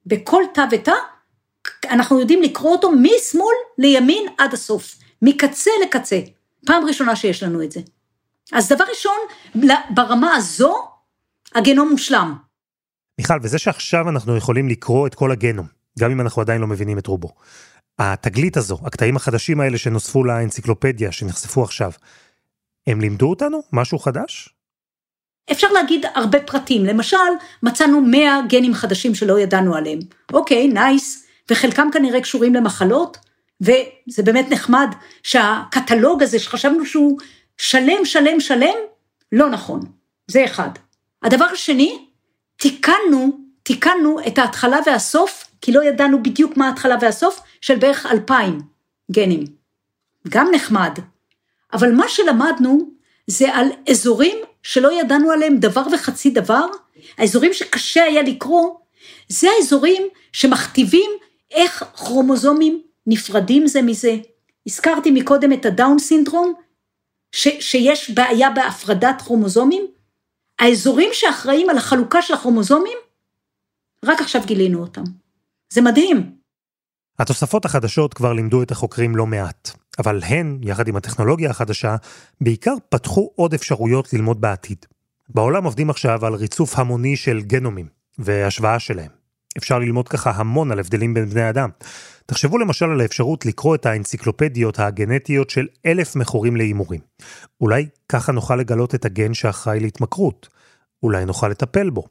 בכל 0.07 0.43
תא 0.55 0.65
ותא, 0.71 0.95
אנחנו 1.91 2.21
יודעים 2.21 2.43
לקרוא 2.43 2.73
אותו 2.73 2.91
משמאל 2.93 3.55
לימין 3.79 4.27
עד 4.39 4.55
הסוף, 4.55 4.97
מקצה 5.23 5.71
לקצה. 5.87 6.21
פעם 6.67 6.85
ראשונה 6.87 7.17
שיש 7.17 7.43
לנו 7.43 7.63
את 7.63 7.73
זה. 7.73 7.81
אז 8.53 8.69
דבר 8.69 8.85
ראשון, 8.91 9.17
ברמה 9.91 10.35
הזו, 10.37 10.75
הגנום 11.55 11.89
מושלם. 11.91 12.35
מיכל, 13.19 13.39
וזה 13.43 13.59
שעכשיו 13.59 14.09
אנחנו 14.09 14.37
יכולים 14.37 14.69
לקרוא 14.69 15.07
את 15.07 15.15
כל 15.15 15.31
הגנום, 15.31 15.67
גם 15.99 16.11
אם 16.11 16.21
אנחנו 16.21 16.43
עדיין 16.43 16.61
לא 16.61 16.67
מבינים 16.67 16.99
את 16.99 17.07
רובו. 17.07 17.35
התגלית 17.99 18.57
הזו, 18.57 18.79
הקטעים 18.85 19.17
החדשים 19.17 19.61
האלה 19.61 19.79
שנוספו 19.79 20.25
לאנציקלופדיה, 20.25 21.13
שנחשפו 21.13 21.63
עכשיו, 21.63 21.93
הם 22.87 23.01
לימדו 23.01 23.31
אותנו 23.31 23.61
משהו 23.73 23.99
חדש? 23.99 24.55
אפשר 25.53 25.73
להגיד 25.73 26.07
הרבה 26.15 26.41
פרטים, 26.41 26.85
למשל, 26.85 27.17
מצאנו 27.63 28.01
100 28.01 28.41
גנים 28.49 28.75
חדשים 28.75 29.15
שלא 29.15 29.39
ידענו 29.39 29.75
עליהם. 29.75 29.99
אוקיי, 30.33 30.69
נייס, 30.69 31.27
וחלקם 31.51 31.89
כנראה 31.93 32.21
קשורים 32.21 32.55
למחלות, 32.55 33.19
וזה 33.61 34.23
באמת 34.23 34.51
נחמד 34.51 34.89
שהקטלוג 35.23 36.23
הזה 36.23 36.39
שחשבנו 36.39 36.87
שהוא 36.87 37.19
שלם, 37.57 38.05
שלם, 38.05 38.41
שלם, 38.41 38.75
לא 39.33 39.51
נכון. 39.51 39.81
זה 40.27 40.45
אחד. 40.45 40.69
הדבר 41.23 41.45
השני, 41.45 41.99
תיקנו, 42.57 43.39
תיקנו 43.63 44.19
את 44.27 44.39
ההתחלה 44.39 44.79
והסוף, 44.87 45.45
כי 45.61 45.73
לא 45.73 45.85
ידענו 45.85 46.23
בדיוק 46.23 46.57
מה 46.57 46.69
ההתחלה 46.69 46.97
והסוף, 47.01 47.41
של 47.61 47.77
בערך 47.77 48.07
אלפיים 48.07 48.61
גנים. 49.11 49.45
גם 50.29 50.49
נחמד. 50.55 50.99
אבל 51.73 51.93
מה 51.93 52.09
שלמדנו 52.09 52.91
זה 53.27 53.55
על 53.55 53.69
אזורים 53.91 54.37
שלא 54.65 55.01
ידענו 55.01 55.31
עליהם 55.31 55.57
דבר 55.57 55.83
וחצי 55.93 56.31
דבר, 56.31 56.67
האזורים 57.19 57.53
שקשה 57.53 58.05
היה 58.05 58.23
לקרוא, 58.23 58.79
זה 59.29 59.49
האזורים 59.57 60.03
שמכתיבים 60.33 61.11
איך 61.51 61.85
כרומוזומים 61.95 62.83
נפרדים 63.07 63.67
זה 63.67 63.83
מזה. 63.83 64.17
הזכרתי 64.67 65.11
מקודם 65.11 65.53
את 65.53 65.67
הדאון 65.67 65.99
סינדרום, 65.99 66.55
ש, 67.33 67.49
שיש 67.61 68.11
בעיה 68.11 68.51
בהפרדת 68.51 69.23
כרומוזומים. 69.23 69.87
האזורים 70.59 71.11
שאחראים 71.13 71.71
על 71.71 71.79
החלוקה 71.79 72.23
של 72.23 72.35
הכרומוזומים, 72.35 72.99
רק 74.05 74.21
עכשיו 74.21 74.43
גילינו 74.47 74.81
אותם. 74.81 75.03
זה 75.73 75.81
מדהים. 75.81 76.37
התוספות 77.19 77.65
החדשות 77.65 78.15
כבר 78.15 78.33
לימדו 78.33 78.63
את 78.63 78.71
החוקרים 78.71 79.17
לא 79.17 79.27
מעט, 79.27 79.71
אבל 79.99 80.21
הן, 80.23 80.59
יחד 80.63 80.89
עם 80.89 80.97
הטכנולוגיה 80.97 81.51
החדשה, 81.51 81.97
בעיקר 82.41 82.75
פתחו 82.89 83.31
עוד 83.35 83.55
אפשרויות 83.55 84.13
ללמוד 84.13 84.41
בעתיד. 84.41 84.87
בעולם 85.29 85.65
עובדים 85.65 85.91
עכשיו 85.91 86.27
על 86.27 86.35
ריצוף 86.35 86.79
המוני 86.79 87.17
של 87.17 87.41
גנומים, 87.41 87.87
והשוואה 88.19 88.79
שלהם. 88.79 89.11
אפשר 89.59 89.79
ללמוד 89.79 90.09
ככה 90.09 90.31
המון 90.31 90.73
על 90.73 90.79
הבדלים 90.79 91.15
בין 91.15 91.29
בני 91.29 91.51
אדם. 91.51 91.71
תחשבו 92.27 92.59
למשל 92.59 92.91
על 92.91 93.01
האפשרות 93.01 93.47
לקרוא 93.47 93.75
את 93.75 93.87
האנציקלופדיות 93.87 94.79
הגנטיות 94.79 95.51
של 95.51 95.67
אלף 95.87 96.17
מכורים 96.17 96.57
להימורים. 96.57 97.01
אולי 97.61 97.87
ככה 98.09 98.33
נוכל 98.33 98.57
לגלות 98.57 98.95
את 98.95 99.05
הגן 99.05 99.35
שאחראי 99.35 99.81
להתמכרות. 99.81 100.49
אולי 101.03 101.25
נוכל 101.25 101.49
לטפל 101.49 101.91
בו. 101.91 102.05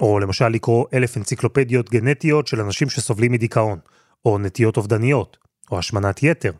או 0.00 0.18
למשל 0.18 0.48
לקרוא 0.48 0.86
אלף 0.94 1.16
אנציקלופדיות 1.16 1.90
גנטיות 1.90 2.46
של 2.46 2.60
אנשים 2.60 2.90
שסובלים 2.90 3.32
מדיכאון, 3.32 3.78
או 4.24 4.38
נטיות 4.38 4.76
אובדניות, 4.76 5.36
או 5.70 5.78
השמנת 5.78 6.22
יתר. 6.22 6.52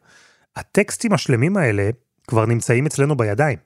הטקסטים 0.57 1.13
השלמים 1.13 1.57
האלה 1.57 1.91
כבר 2.27 2.47
נמצאים 2.47 2.87
אצלנו 2.87 3.17
בידיים. 3.17 3.59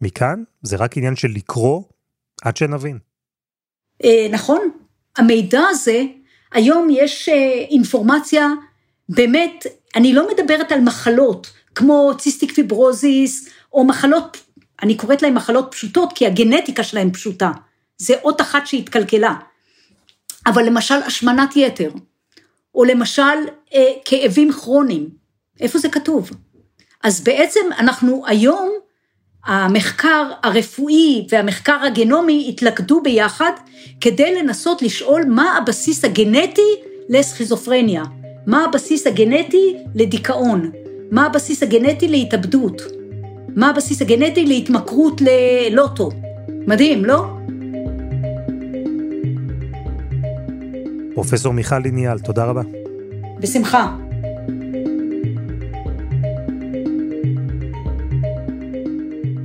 מכאן 0.00 0.42
זה 0.62 0.76
רק 0.76 0.96
עניין 0.96 1.16
של 1.16 1.28
לקרוא 1.28 1.82
עד 2.42 2.56
שנבין. 2.56 2.98
אה, 4.04 4.26
נכון, 4.30 4.70
המידע 5.16 5.62
הזה, 5.70 6.02
היום 6.52 6.88
יש 6.90 7.28
אה, 7.28 7.64
אינפורמציה, 7.70 8.48
באמת, 9.08 9.66
אני 9.96 10.12
לא 10.12 10.28
מדברת 10.34 10.72
על 10.72 10.80
מחלות, 10.80 11.52
כמו 11.74 12.12
ציסטיק 12.18 12.52
פיברוזיס, 12.52 13.48
או 13.72 13.84
מחלות, 13.84 14.36
אני 14.82 14.96
קוראת 14.96 15.22
להן 15.22 15.34
מחלות 15.34 15.68
פשוטות, 15.70 16.12
כי 16.14 16.26
הגנטיקה 16.26 16.82
שלהן 16.82 17.12
פשוטה. 17.12 17.50
זה 17.98 18.14
אות 18.24 18.40
אחת 18.40 18.66
שהתקלקלה. 18.66 19.34
אבל 20.46 20.66
למשל 20.66 20.94
השמנת 20.94 21.56
יתר, 21.56 21.90
או 22.74 22.84
למשל 22.84 23.22
אה, 23.74 23.92
כאבים 24.04 24.52
כרוניים, 24.52 25.23
איפה 25.60 25.78
זה 25.78 25.88
כתוב? 25.88 26.30
אז 27.02 27.20
בעצם 27.24 27.60
אנחנו 27.78 28.22
היום, 28.26 28.72
המחקר 29.46 30.30
הרפואי 30.42 31.26
והמחקר 31.30 31.78
הגנומי 31.86 32.46
התלכדו 32.48 33.00
ביחד 33.02 33.52
כדי 34.00 34.34
לנסות 34.34 34.82
לשאול 34.82 35.24
מה 35.28 35.58
הבסיס 35.58 36.04
הגנטי 36.04 36.82
לסכיזופרניה, 37.08 38.02
מה 38.46 38.64
הבסיס 38.64 39.06
הגנטי 39.06 39.76
לדיכאון, 39.94 40.70
מה 41.10 41.26
הבסיס 41.26 41.62
הגנטי 41.62 42.08
להתאבדות, 42.08 42.82
מה 43.56 43.70
הבסיס 43.70 44.02
הגנטי 44.02 44.46
להתמכרות 44.46 45.20
ללוטו. 45.20 46.10
מדהים, 46.66 47.04
לא? 47.04 47.24
פרופסור 51.14 51.52
מיכל 51.52 51.78
ליניאל, 51.78 52.18
תודה 52.18 52.44
רבה. 52.44 52.62
בשמחה. 53.40 54.03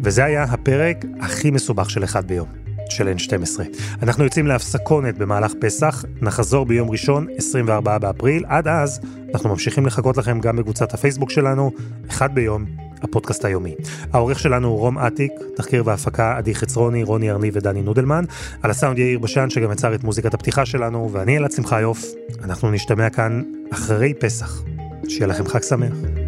וזה 0.10 0.26
היה 0.26 0.44
הפרק 0.44 1.06
הכי 1.20 1.52
מסובך 1.52 1.90
של 1.90 2.04
אחד 2.04 2.28
ביום, 2.28 2.48
של 2.90 3.14
N12. 3.18 3.60
אנחנו 4.04 4.24
יוצאים 4.24 4.48
להפסקונת 4.48 5.18
במהלך 5.18 5.54
פסח, 5.62 6.06
נחזור 6.22 6.66
ביום 6.66 6.90
ראשון, 6.90 7.28
24 7.38 7.98
באפריל. 7.98 8.46
עד 8.48 8.68
אז, 8.68 9.00
אנחנו 9.34 9.50
ממשיכים 9.50 9.86
לחכות 9.86 10.18
לכם 10.18 10.40
גם 10.40 10.56
בקבוצת 10.56 10.94
הפייסבוק 10.94 11.32
שלנו, 11.32 11.72
אחד 12.10 12.36
ביום, 12.36 12.66
הפודקאסט 13.02 13.46
היומי. 13.46 13.76
העורך 14.14 14.40
שלנו 14.40 14.68
הוא 14.68 14.80
רום 14.80 14.98
אטיק, 14.98 15.32
תחקיר 15.56 15.84
והפקה 15.86 16.38
עדי 16.38 16.56
חצרוני, 16.56 17.04
רוני 17.04 17.32
ארני 17.32 17.52
ודני 17.54 17.82
נודלמן, 17.82 18.26
על 18.62 18.72
הסאונד 18.72 19.00
יאיר 19.00 19.20
בשן 19.20 19.50
שגם 19.50 19.72
יצר 19.72 19.96
את 19.96 20.04
מוזיקת 20.04 20.34
הפתיחה 20.34 20.66
שלנו, 20.66 21.10
ואני 21.12 21.38
אלעד 21.38 21.52
שמחיוף. 21.52 22.06
אנחנו 22.44 22.72
נשתמע 22.72 23.10
כאן 23.10 23.42
אחרי 23.74 24.14
פסח. 24.14 24.64
שיהיה 25.08 25.28
לכם 25.28 25.48
חג 25.48 25.64
שמח. 25.64 26.19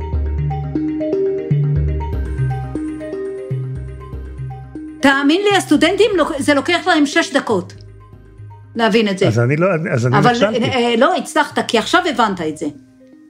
תאמין 5.01 5.41
לי, 5.41 5.57
הסטודנטים, 5.57 6.11
זה 6.39 6.53
לוקח 6.53 6.87
להם 6.87 7.05
שש 7.05 7.33
דקות 7.33 7.73
להבין 8.75 9.07
את 9.07 9.17
זה. 9.17 9.27
אז 9.27 9.39
אני 9.39 9.55
לא, 9.55 9.67
אז 9.91 10.07
אני 10.07 10.17
אבל 10.17 10.31
נכשלתי. 10.31 10.63
אה, 10.63 10.95
לא, 10.97 11.15
הצלחת, 11.15 11.59
כי 11.67 11.77
עכשיו 11.77 12.01
הבנת 12.09 12.41
את 12.41 12.57
זה. 12.57 12.65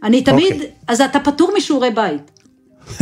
אני 0.04 0.24
תמיד, 0.24 0.52
okay. 0.52 0.56
אוקיי. 0.56 0.72
אז 0.88 1.02
אתה 1.02 1.20
פטור 1.20 1.54
משיעורי 1.58 1.90
בית. 1.92 2.32